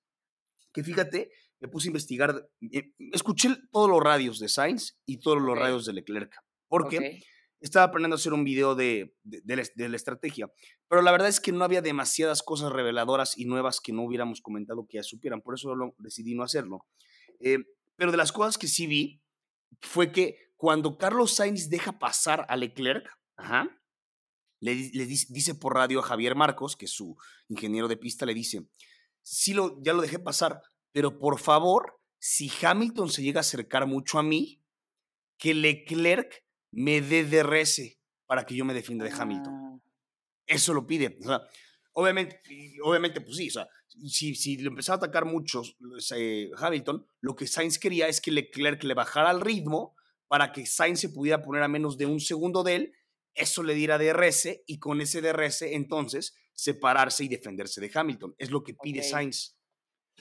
[0.73, 5.41] Que fíjate, me puse a investigar, eh, escuché todos los radios de Sainz y todos
[5.41, 6.35] los radios de Leclerc,
[6.67, 7.21] porque
[7.59, 10.51] estaba aprendiendo a hacer un video de, de, la, estrategia,
[10.87, 14.41] pero la verdad es que no había demasiadas cosas reveladoras y nuevas que no hubiéramos
[14.41, 16.85] comentado que ya supieran, por eso decidí no hacerlo.
[17.39, 17.59] Eh,
[17.95, 19.21] pero de las cosas que sí vi
[19.81, 23.07] fue que cuando Carlos Sainz deja pasar a Leclerc,
[23.37, 23.69] ajá,
[24.59, 27.15] le, dice por radio a Javier Marcos, que es su
[27.49, 28.65] ingeniero de pista, le dice,
[29.21, 33.85] sí, lo, ya lo dejé pasar, pero por favor, si Hamilton se llega a acercar
[33.85, 34.61] mucho a mí,
[35.37, 39.53] que Leclerc me dé DRS para que yo me defienda de Hamilton.
[39.53, 39.79] Ah.
[40.47, 41.17] Eso lo pide.
[41.93, 42.41] obviamente,
[42.83, 45.61] obviamente, pues sí, o sea, si, si le empezaba a atacar mucho
[46.15, 49.95] eh, Hamilton, lo que Sainz quería es que Leclerc le bajara al ritmo
[50.27, 52.93] para que Sainz se pudiera poner a menos de un segundo de él
[53.35, 58.33] eso le diera DRS y con ese DRS entonces separarse y defenderse de Hamilton.
[58.37, 59.57] Es lo que pide Sainz.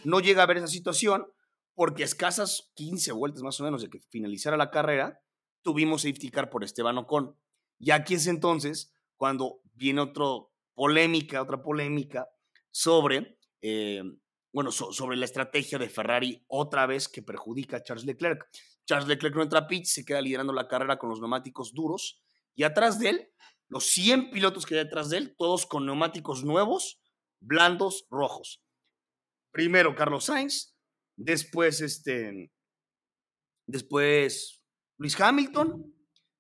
[0.03, 1.27] No llega a ver esa situación
[1.75, 5.21] porque a escasas 15 vueltas más o menos de que finalizara la carrera,
[5.63, 7.37] tuvimos safety car por Esteban Ocon.
[7.79, 10.25] Y aquí es entonces cuando viene otra
[10.75, 12.29] polémica, otra polémica
[12.71, 14.03] sobre, eh,
[14.53, 18.49] bueno, sobre la estrategia de Ferrari otra vez que perjudica a Charles Leclerc.
[18.85, 22.21] Charles Leclerc no entra a pitch, se queda liderando la carrera con los neumáticos duros
[22.55, 23.31] y atrás de él,
[23.69, 27.01] los 100 pilotos que hay detrás de él, todos con neumáticos nuevos,
[27.41, 28.63] blandos, rojos.
[29.51, 30.77] Primero Carlos Sainz,
[31.17, 32.53] después este,
[33.67, 34.63] después
[34.99, 35.95] Luis Hamilton,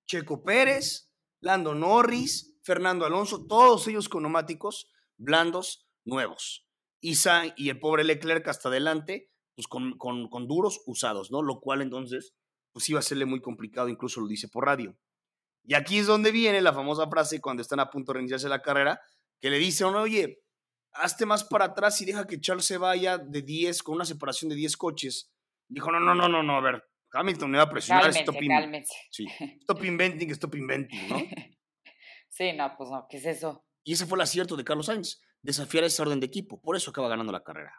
[0.06, 6.66] Checo Pérez, Lando Norris, Fernando Alonso, todos ellos con neumáticos blandos nuevos.
[7.00, 7.14] Y,
[7.56, 11.42] y el pobre Leclerc hasta adelante, pues con, con, con duros usados, ¿no?
[11.42, 12.34] Lo cual entonces,
[12.72, 14.96] pues iba a serle muy complicado, incluso lo dice por radio.
[15.64, 18.62] Y aquí es donde viene la famosa frase cuando están a punto de reiniciarse la
[18.62, 19.00] carrera,
[19.40, 20.42] que le dice a uno, oye,
[20.92, 24.50] hazte más para atrás y deja que Charles se vaya de 10 con una separación
[24.50, 25.32] de 10 coches.
[25.68, 28.04] Dijo, no, no, no, no, no, a ver, Hamilton me va a presionar.
[28.04, 28.94] Cálmense, stop, cálmense.
[29.10, 29.26] Sí,
[29.60, 31.16] stop inventing, stop inventing, ¿no?
[32.28, 33.64] sí, no, pues no, ¿qué es eso?
[33.84, 36.90] Y ese fue el acierto de Carlos Sainz, desafiar ese orden de equipo, por eso
[36.90, 37.72] acaba ganando la carrera.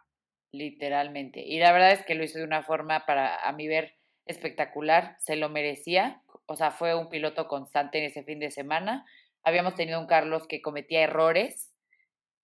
[0.52, 1.44] Literalmente.
[1.46, 3.96] Y la verdad es que lo hizo de una forma, para a mi ver,
[4.26, 9.06] espectacular, se lo merecía, o sea, fue un piloto constante en ese fin de semana.
[9.44, 11.72] Habíamos tenido un Carlos que cometía errores,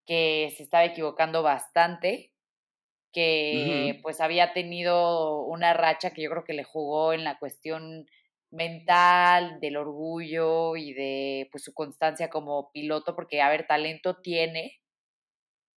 [0.05, 2.33] que se estaba equivocando bastante,
[3.13, 8.07] que pues había tenido una racha que yo creo que le jugó en la cuestión
[8.51, 14.81] mental, del orgullo y de pues su constancia como piloto, porque a ver, talento tiene,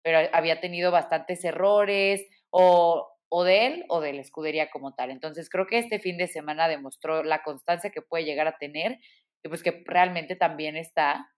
[0.02, 5.10] pero había tenido bastantes errores o o de él o de la escudería como tal.
[5.10, 9.00] Entonces creo que este fin de semana demostró la constancia que puede llegar a tener
[9.42, 11.28] y pues que realmente también está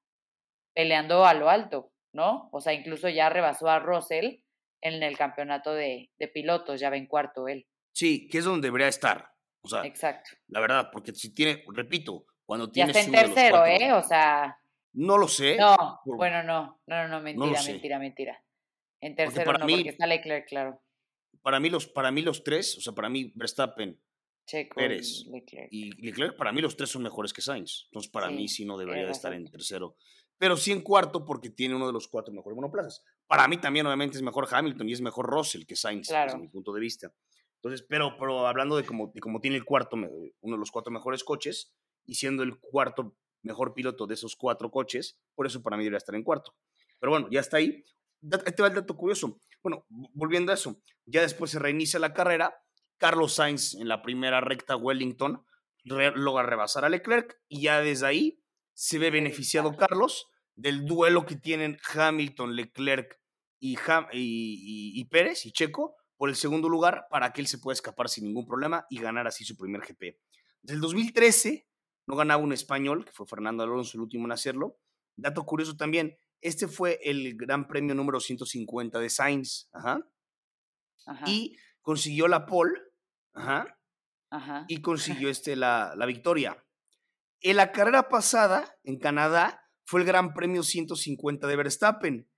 [0.75, 2.51] peleando a lo alto, ¿no?
[2.53, 4.41] O sea, incluso ya rebasó a Russell
[4.83, 7.67] en el campeonato de, pilotos, ya va en cuarto él.
[7.95, 9.31] Sí, que es donde debería estar.
[9.63, 10.31] O sea, Exacto.
[10.49, 13.93] la verdad, porque si tiene, repito, cuando Ya tienes está en tercero, cuatro- ¿eh?
[13.95, 14.59] O sea,
[14.93, 15.57] No lo sé.
[15.57, 17.73] no, por- bueno, no, no, no, no, mentira, sé.
[17.73, 18.43] mentira, mentira.
[19.01, 20.83] En tercero para no, mí- porque está Leclerc, claro.
[21.47, 23.97] Para mí, los, para mí los tres, o sea, para mí Verstappen
[24.49, 25.69] Checo Pérez y Leclerc.
[25.71, 27.85] y Leclerc, para mí los tres son mejores que Sainz.
[27.85, 29.95] Entonces, para mí Sí, sí no debería de estar en tercero.
[30.39, 33.05] Pero sí en cuarto porque tiene uno de los cuatro mejores monoplazas.
[33.29, 36.33] Para mí también, obviamente, es mejor Hamilton y es mejor Russell que Sainz, Claro.
[36.33, 37.15] desde mi punto de vista.
[37.63, 40.09] Entonces, pero, pero hablando de como, de como tiene el cuarto, uno
[40.57, 41.73] de los cuatro mejores coches
[42.05, 45.99] y siendo el cuarto mejor piloto de esos cuatro coches, por eso para mí debería
[45.99, 46.57] estar en cuarto.
[46.99, 47.85] Pero bueno, ya está ahí.
[48.21, 49.41] Da- Ahí te va el dato curioso.
[49.67, 52.57] Bueno, volviendo a eso, ya después se reinicia la carrera.
[52.99, 55.45] Carlos Sainz en la primera recta Wellington
[55.83, 58.41] re- logra rebasar a Leclerc y ya desde ahí
[58.75, 63.19] se ve beneficiado Carlos del duelo que tienen Hamilton, Leclerc
[63.59, 64.21] y, Ham- y-
[64.95, 68.09] y- y Pérez y Checo por el segundo lugar para que él se pueda escapar
[68.09, 70.21] sin ningún problema y ganar así su primer GP.
[70.63, 71.67] Desde el 2013
[72.07, 74.79] no ganaba un español, que fue Fernando Alonso el último en hacerlo.
[75.17, 80.01] Dato curioso también, este fue el Gran Premio número 150 de Sainz, ajá,
[81.07, 82.79] Ajá, y consiguió la pole,
[83.35, 83.79] ajá,
[84.31, 84.64] ajá.
[84.68, 86.62] y consiguió este, la, la victoria.
[87.40, 92.29] En la carrera pasada, en Canadá, fue el Gran Premio 150 de Verstappen.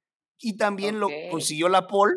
[0.40, 2.16] Y también lo consiguió la pole,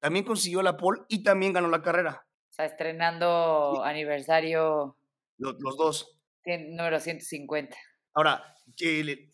[0.00, 2.26] también consiguió la pole y también ganó la carrera.
[2.50, 4.96] O sea, estrenando aniversario
[5.38, 6.18] Lo- Los, dos.
[6.44, 7.76] número 150.
[8.16, 8.42] Ahora,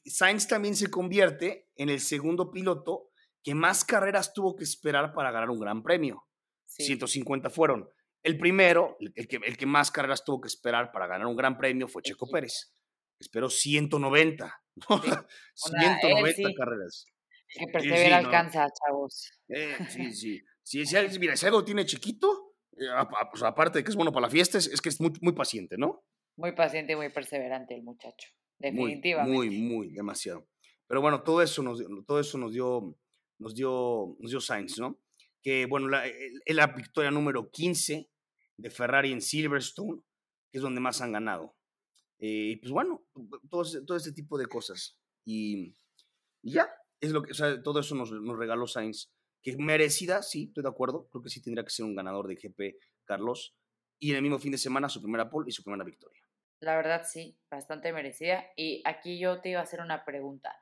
[0.05, 3.11] Sainz también se convierte en el segundo piloto
[3.45, 6.27] que más carreras tuvo que esperar para ganar un Gran Premio.
[6.67, 6.85] Sí.
[6.87, 7.89] 150 fueron.
[8.25, 11.57] El primero, el que, el que más carreras tuvo que esperar para ganar un Gran
[11.57, 12.27] Premio fue Checo.
[12.29, 12.75] Pérez.
[13.21, 14.63] Esperó 190.
[14.89, 14.97] ¿no?
[14.97, 16.55] Una- 190 él sí.
[16.55, 17.07] carreras.
[17.55, 18.27] El que persevera no.
[18.27, 19.31] alcanza, chavos.
[19.49, 20.13] Eh, sí,
[20.65, 20.85] sí.
[20.85, 24.11] Si, mira, si algo tiene chiquito, eh, a- a- pues aparte de que es bueno
[24.13, 26.05] para la fiesta, es, es que es muy, muy paciente, ¿no?
[26.37, 28.29] Muy paciente y muy perseverante el muchacho.
[28.71, 29.33] Muy, Definitivamente.
[29.37, 30.47] muy, muy, demasiado.
[30.87, 32.97] Pero bueno, todo eso nos, dio- todo eso nos dio,
[33.39, 35.01] nos dio, nos dio Sainz, ¿no?
[35.43, 38.09] Que bueno, la, el- la victoria número 15
[38.57, 40.03] de Ferrari en Silverstone,
[40.51, 41.57] que es donde más han ganado.
[42.19, 43.05] Eh, y pues bueno,
[43.51, 44.99] todo, todo este tipo de cosas.
[45.25, 45.75] Y,
[46.43, 46.69] y ya,
[47.01, 49.11] es lo que, o sea, todo eso nos, nos regaló Sainz.
[49.43, 51.09] Que merecida, sí, estoy de acuerdo.
[51.11, 53.57] Creo que sí tendría que ser un ganador de GP, Carlos.
[53.99, 56.22] Y en el mismo fin de semana, su primera pole y su primera victoria.
[56.63, 58.47] La verdad sí, bastante merecida.
[58.55, 60.57] Y aquí yo te iba a hacer una pregunta.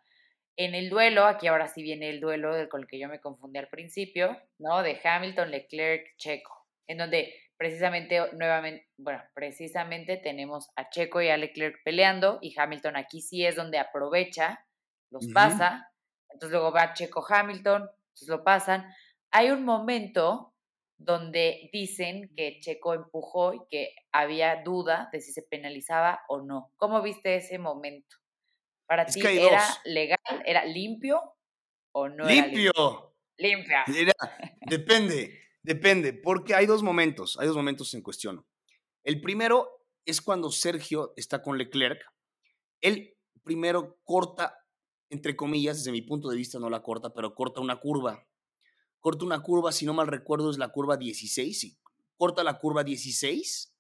[0.56, 3.20] En el duelo, aquí ahora sí viene el duelo del con el que yo me
[3.20, 4.82] confundí al principio, ¿no?
[4.82, 11.36] De Hamilton, Leclerc, Checo, en donde precisamente, nuevamente, bueno, precisamente tenemos a Checo y a
[11.36, 14.64] Leclerc peleando y Hamilton aquí sí es donde aprovecha,
[15.10, 15.92] los pasa,
[16.30, 18.90] entonces luego va Checo Hamilton, entonces lo pasan.
[19.30, 20.54] Hay un momento
[21.02, 26.72] donde dicen que Checo empujó y que había duda de si se penalizaba o no.
[26.76, 28.16] ¿Cómo viste ese momento?
[28.86, 29.80] ¿Para Es ti era dos.
[29.84, 30.18] legal?
[30.44, 31.22] ¿Era limpio
[31.92, 32.72] o no era ¡Limpio!
[32.76, 33.14] limpio?
[33.38, 33.84] Limpia.
[34.68, 38.46] Depende, depende, porque hay dos momentos, hay dos momentos en cuestión.
[39.02, 39.68] El primero
[40.04, 42.00] es cuando Sergio está con Leclerc.
[42.82, 44.54] Él primero corta,
[45.08, 48.26] entre comillas, desde mi punto de vista no la corta, pero corta una curva.
[49.00, 51.58] Corta una curva, si no mal recuerdo, es la curva 16.
[51.58, 51.76] sí.
[52.16, 53.74] Corta la curva 16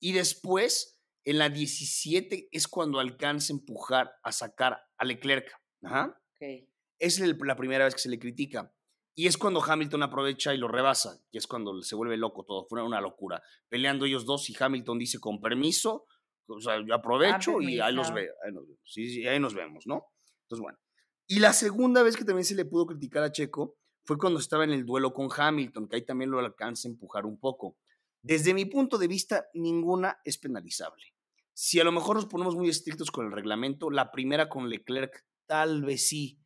[0.00, 5.48] y después en la 17 es cuando alcanza a empujar, a sacar a Leclerc.
[5.82, 6.20] Ajá.
[6.98, 8.74] Es la primera vez que se le critica.
[9.14, 12.66] Y es cuando Hamilton aprovecha y lo rebasa, y es cuando se vuelve loco todo.
[12.66, 13.42] Fue una locura.
[13.68, 16.06] Peleando ellos dos y Hamilton dice con permiso,
[16.46, 18.34] o sea, yo aprovecho y ahí los veo.
[18.44, 18.80] Ahí nos, vemos.
[18.84, 20.06] Sí, sí, ahí nos vemos, ¿no?
[20.44, 20.78] Entonces, bueno.
[21.28, 24.64] Y la segunda vez que también se le pudo criticar a Checo fue cuando estaba
[24.64, 27.78] en el duelo con Hamilton, que ahí también lo alcanza a empujar un poco.
[28.20, 31.04] Desde mi punto de vista, ninguna es penalizable.
[31.54, 35.24] Si a lo mejor nos ponemos muy estrictos con el reglamento, la primera con Leclerc
[35.46, 36.40] tal vez sí,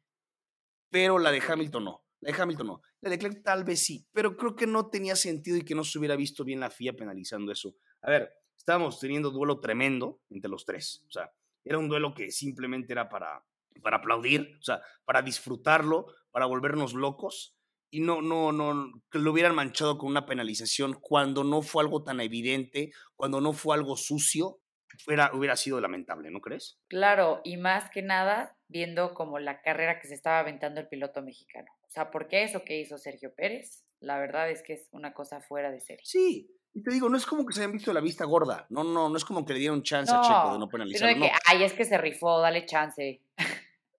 [0.90, 2.04] pero la de Hamilton no.
[2.20, 2.82] La de Hamilton no.
[3.00, 5.84] La de Leclerc tal vez sí, pero creo que no tenía sentido y que no
[5.84, 7.76] se hubiera visto bien la FIA penalizando eso.
[8.02, 11.04] A ver, estábamos teniendo duelo tremendo entre los tres.
[11.06, 11.30] O sea,
[11.64, 13.44] era un duelo que simplemente era para,
[13.82, 17.56] para aplaudir, o sea, para disfrutarlo, para volvernos locos
[17.90, 22.02] y no, no, no, que lo hubieran manchado con una penalización cuando no fue algo
[22.02, 24.60] tan evidente, cuando no fue algo sucio,
[25.04, 26.78] fuera, hubiera sido lamentable, ¿no crees?
[26.88, 31.22] Claro, y más que nada viendo como la carrera que se estaba aventando el piloto
[31.22, 31.70] mexicano.
[31.82, 35.40] O sea, porque eso que hizo Sergio Pérez, la verdad es que es una cosa
[35.40, 36.04] fuera de serie.
[36.04, 38.84] Sí, y te digo, no es como que se hayan visto la vista gorda, no,
[38.84, 41.14] no, no es como que le dieron chance a Checo de no sino penalizar, de
[41.14, 41.24] no.
[41.24, 43.22] que, ay, es que se rifó, dale chance.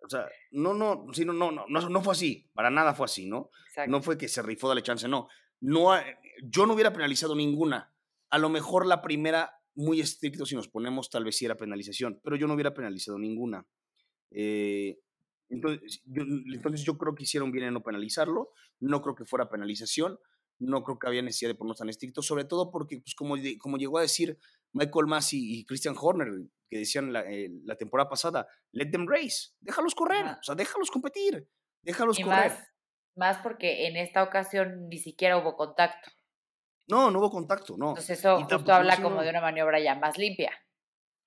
[0.07, 3.05] O sea, no, no, sí, no, no, no, no, no fue así, para nada fue
[3.05, 3.49] así, ¿no?
[3.67, 3.91] Exacto.
[3.91, 5.27] No fue que se rifó, dale chance, no.
[5.59, 5.93] no
[6.43, 7.93] yo no hubiera penalizado ninguna,
[8.29, 12.19] a lo mejor la primera, muy estricto si nos ponemos, tal vez si era penalización,
[12.23, 13.67] pero yo no hubiera penalizado ninguna.
[14.31, 14.97] Eh,
[15.49, 19.49] entonces yo, entonces yo creo que hicieron bien en no penalizarlo, no creo que fuera
[19.49, 20.19] penalización,
[20.59, 23.77] no creo que había necesidad de ponernos tan estrictos, sobre todo porque, pues, como, como
[23.77, 24.37] llegó a decir
[24.73, 26.29] Michael Massey y Christian Horner,
[26.69, 30.91] que decían la, eh, la temporada pasada, let them race, déjalos correr, o sea, déjalos
[30.91, 31.47] competir,
[31.81, 32.51] déjalos correr.
[32.51, 32.67] Más,
[33.15, 36.11] más porque en esta ocasión ni siquiera hubo contacto.
[36.87, 37.89] No, no hubo contacto, no.
[37.89, 40.51] Entonces eso justo habla como de una maniobra ya más limpia.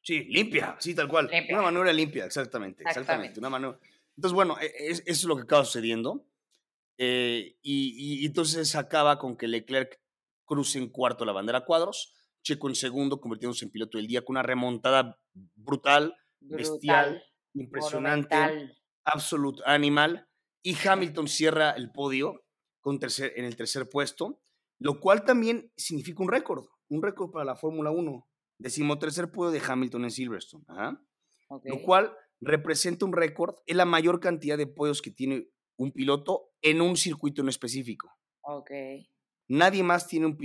[0.03, 1.31] Sí, limpia, sí, tal cual.
[1.51, 3.39] Una maniobra limpia, exactamente, exactamente.
[3.39, 6.27] Una Entonces, bueno, e, e, eso es lo que acaba sucediendo.
[7.03, 9.99] Eh, y, entonces acaba con que Leclerc
[10.45, 14.35] cruce en cuarto la bandera cuadros, Checo en segundo, convirtiéndose en piloto del día con
[14.35, 15.19] una remontada
[15.55, 17.23] brutal, bestial,
[17.55, 18.37] impresionante,
[19.05, 20.27] absoluto animal.
[20.63, 22.45] Y Hamilton cierra el podio
[22.81, 24.43] con tercer, en el tercer puesto,
[24.79, 28.27] lo cual también significa un récord, un récord para la Fórmula 1.
[28.59, 30.65] Decimotercer podio de Hamilton en Silverstone.
[31.65, 36.51] Lo cual representa un récord, es la mayor cantidad de podios que tiene un piloto
[36.63, 38.13] en un circuito en específico.
[38.43, 38.71] Ok.
[39.51, 40.39] Nadie más tiene un,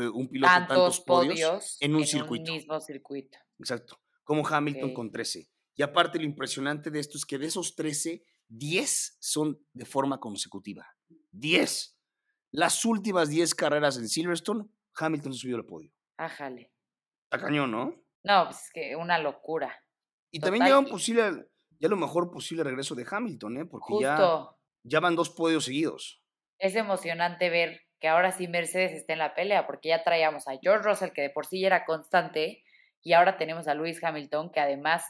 [0.00, 2.52] eh, un piloto tantos, podios, en un circuito.
[2.52, 3.36] mismo circuito.
[3.58, 4.00] Exacto.
[4.22, 5.50] Como Hamilton con 13.
[5.74, 10.20] Y aparte lo impresionante de esto es que de esos 13, 10 son de forma
[10.20, 10.86] consecutiva.
[11.32, 11.98] 10.
[12.52, 14.64] Las últimas 10 carreras en Silverstone,
[14.94, 15.92] Hamilton subió al podio.
[16.16, 16.72] Ájale.
[17.24, 18.00] Está cañón, ¿no?
[18.22, 19.74] No, pues es que una locura.
[20.30, 21.48] Y también ya un posible,
[21.80, 23.64] ya lo mejor posible regreso de Hamilton, ¿eh?
[23.66, 24.46] Porque ya,
[24.84, 26.22] ya van dos podios seguidos.
[26.58, 30.58] Es emocionante ver que ahora sí Mercedes está en la pelea, porque ya traíamos a
[30.60, 32.64] George Russell, que de por sí ya era constante,
[33.02, 35.04] y ahora tenemos a Lewis Hamilton, que además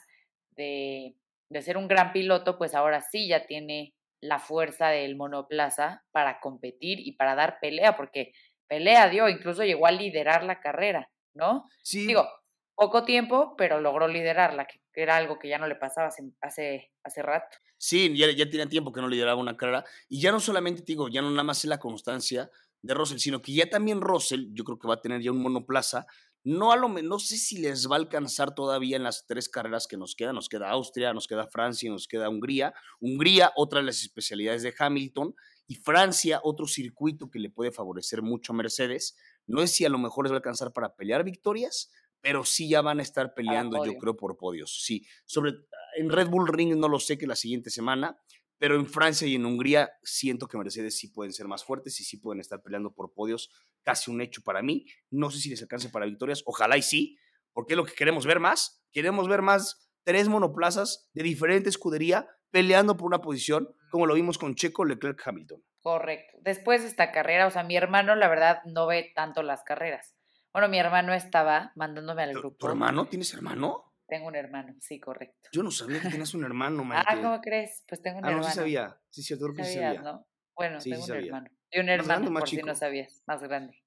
[0.51, 1.15] de,
[1.49, 6.41] de ser un gran piloto, pues ahora sí ya tiene la fuerza del monoplaza para
[6.41, 8.33] competir y para dar pelea, porque
[8.69, 11.69] pelea dio, incluso llegó a liderar la carrera, ¿no?
[11.83, 12.07] Sí.
[12.07, 12.29] Digo,
[12.75, 16.09] poco tiempo, pero logró liderarla, que era algo que ya no le pasaba
[16.41, 17.59] hace, hace, rato.
[17.77, 19.85] Sí, ya, ya tenía tiempo que no lideraba una carrera.
[20.09, 22.51] Y ya no solamente, digo, ya no nada más es la constancia
[22.83, 25.43] de Russell, sino que ya también Russell, yo creo que va a tener ya un
[25.43, 26.07] monoplaza.
[26.43, 29.87] No, a lo, no sé si les va a alcanzar todavía en las tres carreras
[29.87, 30.35] que nos quedan.
[30.35, 32.73] Nos queda Austria, nos queda Francia, nos queda Hungría.
[32.99, 35.35] Hungría, otra de las especialidades de Hamilton.
[35.67, 39.17] Y Francia, otro circuito que le puede favorecer mucho a Mercedes.
[39.47, 41.91] No sé si a lo mejor les va a alcanzar para pelear victorias,
[42.21, 44.83] pero sí ya van a estar peleando, yo creo, por podios.
[44.83, 45.53] Sí, sobre,
[45.97, 48.19] en Red Bull Ring no lo sé que la siguiente semana,
[48.61, 52.05] pero en Francia y en Hungría siento que Mercedes sí pueden ser más fuertes y
[52.05, 53.51] sí pueden estar peleando por podios,
[53.83, 54.85] casi un hecho para mí.
[55.09, 57.19] No sé si les alcance para victorias, ojalá y sí,
[57.55, 58.85] porque es lo que queremos ver más.
[58.93, 64.37] Queremos ver más tres monoplazas de diferente escudería peleando por una posición, como lo vimos
[64.37, 65.65] con Checo, Leclerc, Hamilton.
[65.81, 66.37] Correcto.
[66.43, 70.15] Después de esta carrera, o sea, mi hermano, la verdad, no ve tanto las carreras.
[70.53, 72.59] Bueno, mi hermano estaba mandándome al grupo.
[72.59, 73.07] ¿Tu hermano?
[73.07, 73.90] ¿Tienes hermano?
[74.11, 75.49] Tengo un hermano, sí, correcto.
[75.53, 77.07] Yo no sabía que tenías un hermano, Maite.
[77.09, 77.85] Ah, ¿cómo crees?
[77.89, 78.43] Pues tengo un hermano.
[78.43, 79.01] Ah, no, sí sabía.
[79.09, 80.03] Sí, sí, que sí sabía.
[80.03, 80.27] ¿no?
[80.57, 81.51] Bueno, tengo un hermano.
[81.71, 83.81] Y un hermano, por si no sabías, más grande.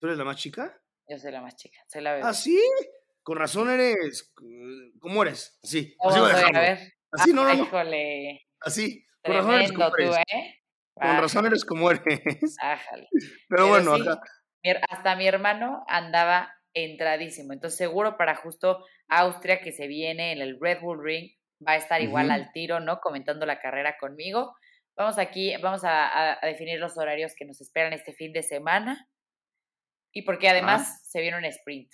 [0.00, 0.80] ¿Tú eres la más chica?
[1.08, 2.24] Yo soy la más chica, soy la bebé.
[2.26, 2.58] ¿Ah, sí?
[3.22, 4.32] Con razón eres...
[4.98, 5.58] ¿Cómo eres?
[5.62, 6.94] Así, así voy a ver.
[7.12, 7.64] Así, no, no, no.
[7.64, 8.48] Híjole.
[8.60, 10.16] Así, con razón eres como tú, eres.
[10.32, 10.62] ¿eh?
[10.94, 12.56] Con razón eres como eres.
[12.60, 13.08] Ájale.
[13.48, 14.20] Pero, bueno, acá...
[14.88, 17.52] Hasta mi hermano andaba entradísimo.
[17.52, 21.30] Entonces, seguro para justo Austria que se viene en el Red Bull Ring,
[21.66, 23.00] va a estar igual al tiro, ¿no?
[23.00, 24.54] Comentando la carrera conmigo.
[24.96, 29.08] Vamos aquí, vamos a, definir los horarios que nos esperan este fin de semana.
[30.12, 31.90] Y porque además se viene un sprint.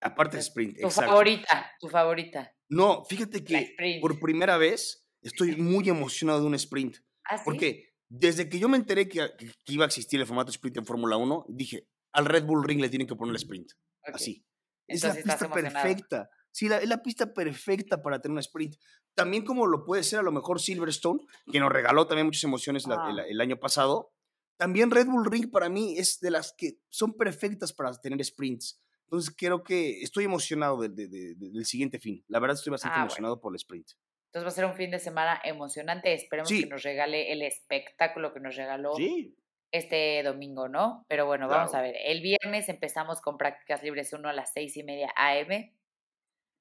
[0.00, 2.52] Aparte de sprint, Tu favorita, tu favorita.
[2.68, 6.96] No, fíjate que por primera vez estoy muy emocionado de un sprint.
[7.24, 7.42] ¿Ah, sí?
[7.44, 10.86] Porque desde que yo me enteré que, que iba a existir el formato sprint en
[10.86, 13.72] Fórmula 1, dije, al Red Bull Ring le tienen que poner el sprint.
[14.04, 14.44] Así.
[14.86, 16.30] Es la pista perfecta.
[16.50, 18.76] Sí, la, es la pista perfecta para tener un sprint.
[19.14, 22.86] También como lo puede ser a lo mejor Silverstone, que nos regaló también muchas emociones
[22.88, 23.24] ah.
[23.28, 24.12] el, año pasado.
[24.56, 28.82] También Red Bull Ring para mí es de las que son perfectas para tener sprints.
[29.04, 32.24] Entonces creo que estoy emocionado del siguiente fin.
[32.28, 33.90] La verdad estoy bastante ah, emocionado por el sprint.
[34.26, 36.14] Entonces va a ser un fin de semana emocionante.
[36.14, 39.36] Esperemos que nos regale el espectáculo que nos regaló sí
[39.72, 41.04] este domingo, ¿no?
[41.08, 41.94] Pero bueno, vamos a ver.
[42.04, 45.72] El viernes empezamos con prácticas libres 1 a las 6 y media AM.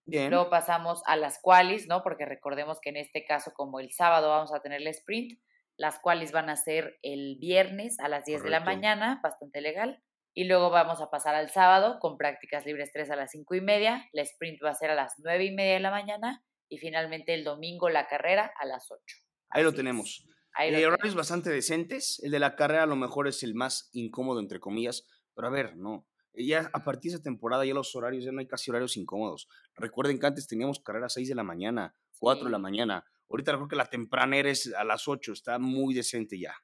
[0.05, 0.29] Bien.
[0.29, 2.01] Luego pasamos a las qualis, ¿no?
[2.03, 5.39] Porque recordemos que en este caso, como el sábado vamos a tener el sprint,
[5.77, 10.03] las qualis van a ser el viernes a las 10 de la mañana, bastante legal.
[10.33, 13.61] Y luego vamos a pasar al sábado con prácticas libres 3 a las 5 y
[13.61, 14.09] media.
[14.13, 16.43] El sprint va a ser a las 9 y media de la mañana.
[16.69, 19.01] Y finalmente el domingo la carrera a las 8.
[19.49, 20.27] Ahí lo tenemos.
[20.53, 22.19] Hay horarios bastante decentes.
[22.23, 25.07] El de la carrera a lo mejor es el más incómodo, entre comillas.
[25.35, 26.05] Pero a ver, no.
[26.33, 29.47] ya a partir de esa temporada ya los horarios, ya no hay casi horarios incómodos.
[29.75, 33.05] Recuerden que antes teníamos carreras a 6 de la mañana, 4 de la mañana.
[33.29, 36.55] Ahorita creo que la tempranera es a las 8, está muy decente ya.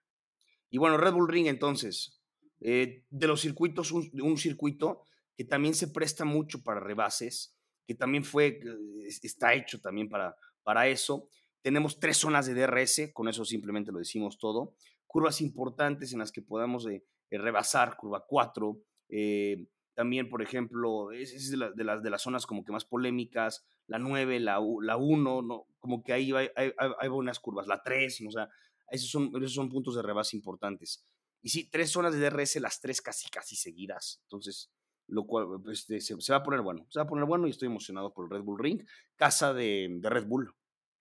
[0.70, 2.20] Y bueno, Red Bull Ring entonces,
[2.60, 5.04] eh, de los circuitos, un, un, circuito
[5.38, 7.56] que también se presta mucho para rebases,
[7.86, 11.30] que también fue, eh, está hecho también para, para eso.
[11.66, 14.76] Tenemos tres zonas de DRS, con eso simplemente lo decimos todo.
[15.08, 18.78] Curvas importantes en las que podamos eh, rebasar, curva 4,
[19.10, 23.98] eh, también, por ejemplo, es, de, las, de las zonas como que más polémicas, la
[23.98, 25.66] 9, la, la 1, ¿no?
[25.80, 28.48] como que ahí hay, hay, buenas curvas, la 3, o sea,
[28.92, 31.04] esos son, esos son puntos de rebase importantes.
[31.42, 34.20] Y sí, tres zonas de DRS, las tres casi, casi seguidas.
[34.26, 34.72] Entonces,
[35.08, 36.86] lo cual este, se, va a poner bueno.
[36.92, 38.86] Se va a poner bueno y estoy emocionado por el Red Bull Ring.
[39.16, 40.54] Casa de Red Bull.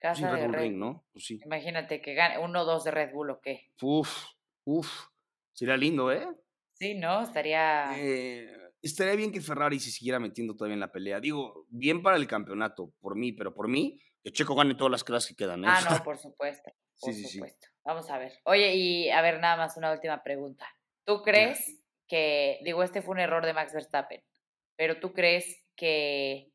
[0.05, 1.03] Casa Red Bull Ring, ¿no?
[1.11, 1.39] Pues sí.
[1.43, 3.71] Imagínate que gane uno o dos de Red Bull o qué.
[3.81, 4.25] Uf,
[4.63, 5.07] uf.
[5.51, 6.27] Sería lindo, ¿eh?
[6.73, 7.23] Sí, ¿no?
[7.23, 7.89] Estaría...
[7.97, 8.47] Eh,
[8.83, 11.19] estaría bien que Ferrari se siguiera metiendo todavía en la pelea.
[11.19, 15.03] Digo, bien para el campeonato, por mí, pero por mí, que Checo gane todas las
[15.03, 15.63] clases que quedan.
[15.63, 15.67] ¿eh?
[15.67, 16.71] Ah, no, por supuesto.
[17.01, 17.67] Por sí, supuesto.
[17.83, 18.33] Vamos a ver.
[18.43, 20.67] Oye, y a ver, nada más una última pregunta.
[21.03, 24.21] ¿Tú crees que, digo, este fue un error de Max Verstappen,
[24.75, 26.51] pero tú crees que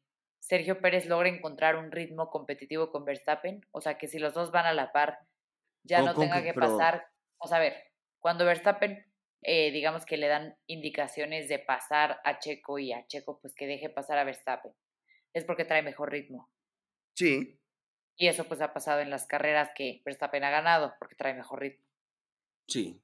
[0.50, 3.64] Sergio Pérez logra encontrar un ritmo competitivo con Verstappen?
[3.70, 5.20] O sea, que si los dos van a la par,
[5.84, 7.06] ya no tenga que, pasar.
[7.38, 7.84] O sea, a ver,
[8.18, 9.06] cuando Verstappen
[9.42, 13.68] eh, digamos que le dan indicaciones de pasar a Checo y a Checo pues que
[13.68, 14.72] deje pasar a Verstappen.
[15.32, 16.50] Es porque trae mejor ritmo.
[17.14, 17.56] Sí.
[18.16, 21.60] Y eso pues ha pasado en las carreras que Verstappen ha ganado porque trae mejor
[21.60, 21.86] ritmo.
[22.66, 23.00] Sí.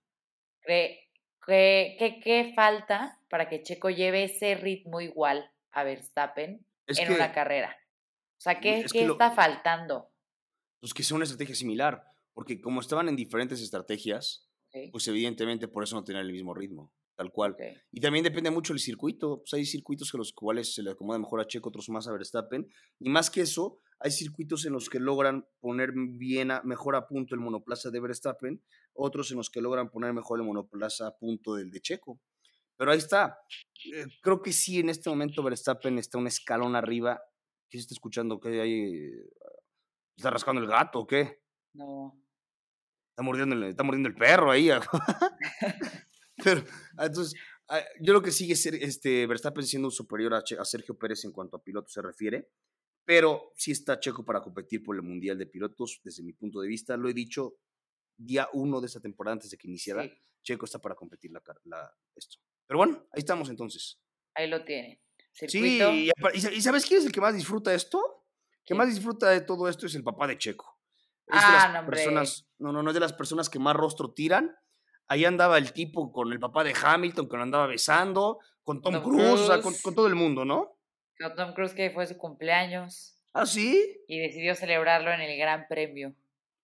[0.62, 1.08] ¿Qué,
[1.46, 7.76] qué, qué falta para que Checo lleve ese ritmo igual a Verstappen en una carrera?
[8.38, 10.12] O sea, ¿qué, ¿qué está faltando?
[10.80, 12.02] Pues que sea una estrategia similar,
[12.34, 14.46] porque como estaban en diferentes estrategias,
[14.92, 17.56] pues evidentemente por eso no tener el mismo ritmo, tal cual.
[17.90, 19.38] Y también depende mucho del circuito.
[19.38, 22.12] Pues hay circuitos que los cuales se le acomoda mejor a Checo, otros más a
[22.12, 22.68] Verstappen.
[22.98, 27.34] Y más que eso, hay circuitos en los que logran poner bien mejor a punto
[27.34, 28.62] el monoplaza de Verstappen,
[28.92, 32.20] otros en los que logran poner mejor el monoplaza a punto del de Checo.
[32.76, 33.38] Pero ahí está.
[33.94, 37.20] Eh, creo que sí, en este momento Verstappen está un escalón arriba.
[37.70, 38.38] ¿Qué se está escuchando?
[38.38, 39.10] ¿Qué hay?
[40.16, 41.42] ¿Está rascando el gato o qué?
[41.74, 42.20] No.
[43.10, 44.68] Está mordiendo, el, está mordiendo el perro ahí.
[46.44, 46.62] Pero,
[46.98, 47.34] entonces,
[47.68, 51.32] ah, yo lo que sigue es este, Verstappen siendo superior a, a, Sergio Pérez en
[51.32, 52.50] cuanto a pilotos se refiere,
[53.06, 56.68] pero sí está Checo para competir por el Mundial de Pilotos, desde mi punto de
[56.68, 56.96] vista.
[56.98, 57.56] Lo he dicho
[58.18, 60.06] día uno de esta temporada antes de que iniciara.
[60.42, 62.38] Checo está para competir la, la, esto.
[62.66, 63.98] Pero bueno, ahí estamos entonces.
[64.34, 65.00] Ahí lo tiene.
[65.32, 68.24] Sí, y, y, ¿sabes quién es el que más disfruta esto?
[68.60, 70.78] El que más disfruta de todo esto es el papá de Checo.
[71.26, 74.12] Es de las ah, personas, no, no, no es de las personas que más rostro
[74.12, 74.56] tiran.
[75.08, 79.02] Ahí andaba el tipo con el papá de Hamilton, que lo andaba besando, con Tom,
[79.02, 80.78] Cruise, O sea, con, todo el mundo, ¿no?
[81.18, 83.18] Con Tom Cruise que fue su cumpleaños.
[83.32, 84.02] ¿Ah, sí?
[84.08, 86.14] Y decidió celebrarlo en el Gran Premio.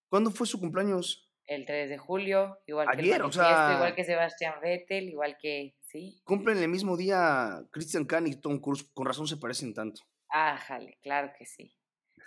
[0.08, 1.28] ¿Cuándo fue su cumpleaños?
[1.46, 5.74] El 3 de julio, igual que el o sea, igual que Sebastián Vettel, igual que,
[5.92, 6.20] sí.
[6.24, 10.02] Cumplen el mismo día Christian Kahn y Tom Cruise, con razón se parecen tanto.
[10.30, 11.76] Ah, jale, claro que sí.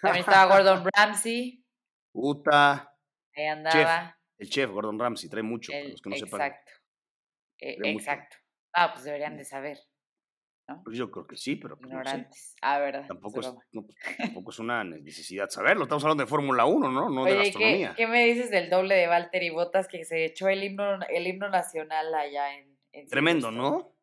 [0.01, 1.65] También estaba Gordon Ramsay.
[2.13, 2.95] Uta.
[3.35, 4.17] Ahí andaba.
[4.37, 6.37] el chef, Gordon Ramsay, trae mucho, los que no exacto.
[6.37, 6.51] sepan.
[7.59, 8.37] Eh, exacto.
[8.73, 9.79] Ah, pues deberían de saber.
[10.67, 10.81] ¿no?
[10.83, 12.55] Pues yo creo que sí, pero pues Ignorantes.
[12.61, 13.05] Ah, verdad.
[13.07, 13.87] Tampoco es, pues,
[14.17, 15.83] tampoco es una necesidad saberlo.
[15.83, 17.09] Estamos hablando de Fórmula 1, ¿no?
[17.09, 17.89] No de gastronomía.
[17.89, 21.27] ¿qué, ¿qué, me dices del doble de Valtteri Bottas que se echó el himno, el
[21.27, 22.74] himno nacional allá en,
[23.09, 23.95] Tremendo, ¿no?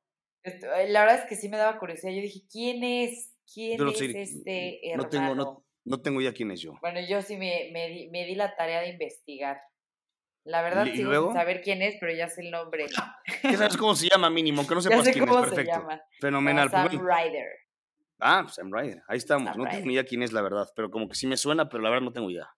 [0.44, 2.12] Eh, la verdad es que sí me daba curiosidad.
[2.12, 3.34] Yo dije, ¿quién es?
[3.52, 5.04] ¿Quién es este hermano?
[5.04, 6.74] No tengo, no, no tengo ya quién es yo.
[6.80, 9.60] Bueno, yo sí me, me, di, me di la tarea de investigar.
[10.44, 12.86] La verdad ¿Y, sigo sin saber quién es, pero ya sé el nombre.
[13.42, 14.66] ¿Qué sabes cómo se llama mínimo?
[14.66, 15.88] Que no sepas quién es, perfecto.
[16.20, 16.70] Fenomenal.
[16.70, 17.46] Sam Ryder.
[18.18, 19.02] Ah, Sam Ryder.
[19.08, 19.56] Ahí estamos.
[19.56, 21.82] no tengo ni idea quién es la verdad, pero como que sí me suena, pero
[21.82, 22.48] la verdad no tengo idea.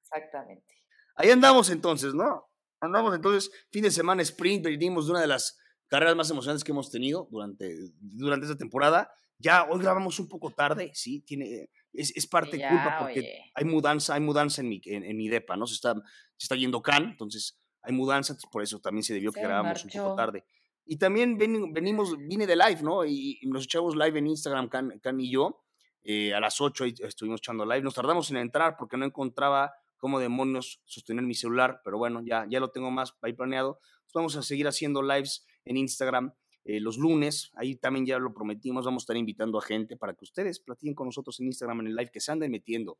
[0.00, 0.74] Exactamente.
[1.16, 2.48] Ahí andamos entonces, ¿no?
[2.80, 5.59] Andamos entonces, fin de semana sprint, venimos de una de las
[5.90, 9.10] carreras más emocionantes que hemos tenido durante, durante esta temporada.
[9.38, 13.64] Ya hoy grabamos un poco tarde, sí, tiene, es, es parte de culpa porque hay
[13.64, 15.66] mudanza, hay mudanza en mi, en, mi depa, ¿no?
[15.66, 19.40] Se está, se está yendo Can, entonces hay mudanza, por eso también se debió que
[19.40, 20.44] grabamos un poco tarde.
[20.84, 23.04] Y también venimos, vine de live, ¿no?
[23.04, 25.64] Y, nos echamos live en Instagram, Can, Can y yo.
[26.02, 27.82] Eh, a las 8 estuvimos echando live.
[27.82, 32.46] Nos tardamos en entrar porque no encontraba cómo demonios sostener mi celular, pero bueno, ya,
[32.48, 33.80] ya lo tengo más ahí planeado.
[34.14, 36.32] vamos a seguir haciendo lives en Instagram
[36.64, 40.12] eh, los lunes, ahí también ya lo prometimos, vamos a estar invitando a gente para
[40.14, 42.98] que ustedes platiquen con nosotros en Instagram en el live, que se anden metiendo.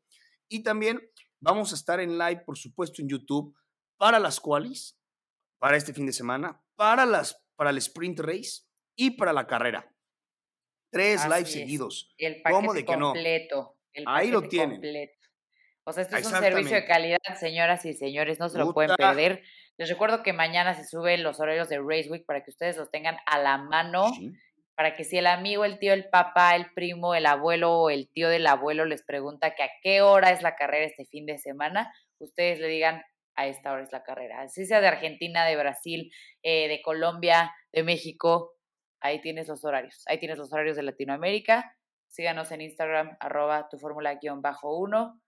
[0.49, 0.99] Y también
[1.39, 3.55] vamos a estar en live, por supuesto, en YouTube
[3.97, 4.97] para las cuales,
[5.59, 8.63] para este fin de semana, para, las, para el sprint race
[8.95, 9.95] y para la carrera.
[10.89, 12.13] Tres lives seguidos.
[12.17, 14.11] El ¿Cómo de que completo, no?
[14.11, 14.81] Ahí lo tienen.
[14.81, 15.13] Completo.
[15.83, 18.95] O sea, esto es un servicio de calidad, señoras y señores, no se lo pueden
[18.95, 19.43] perder.
[19.81, 22.91] Les recuerdo que mañana se suben los horarios de Race Week para que ustedes los
[22.91, 24.11] tengan a la mano,
[24.75, 28.07] para que si el amigo, el tío, el papá, el primo, el abuelo o el
[28.07, 31.39] tío del abuelo les pregunta que a qué hora es la carrera este fin de
[31.39, 33.01] semana, ustedes le digan
[33.33, 34.41] a esta hora es la carrera.
[34.41, 36.13] Así sea de Argentina, de Brasil,
[36.43, 38.53] eh, de Colombia, de México,
[38.99, 40.03] ahí tienes los horarios.
[40.05, 41.75] Ahí tienes los horarios de Latinoamérica.
[42.07, 45.19] Síganos en Instagram, arroba tu fórmula-bajo uno.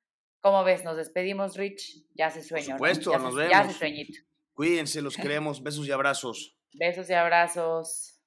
[0.41, 0.83] ¿Cómo ves?
[0.83, 2.05] Nos despedimos, Rich.
[2.13, 2.77] Ya se sueño.
[2.77, 3.51] Por supuesto, nos vemos.
[3.51, 4.19] Ya se sueñito.
[4.53, 5.61] Cuídense, los queremos.
[5.61, 6.57] Besos y abrazos.
[6.73, 8.19] Besos y abrazos.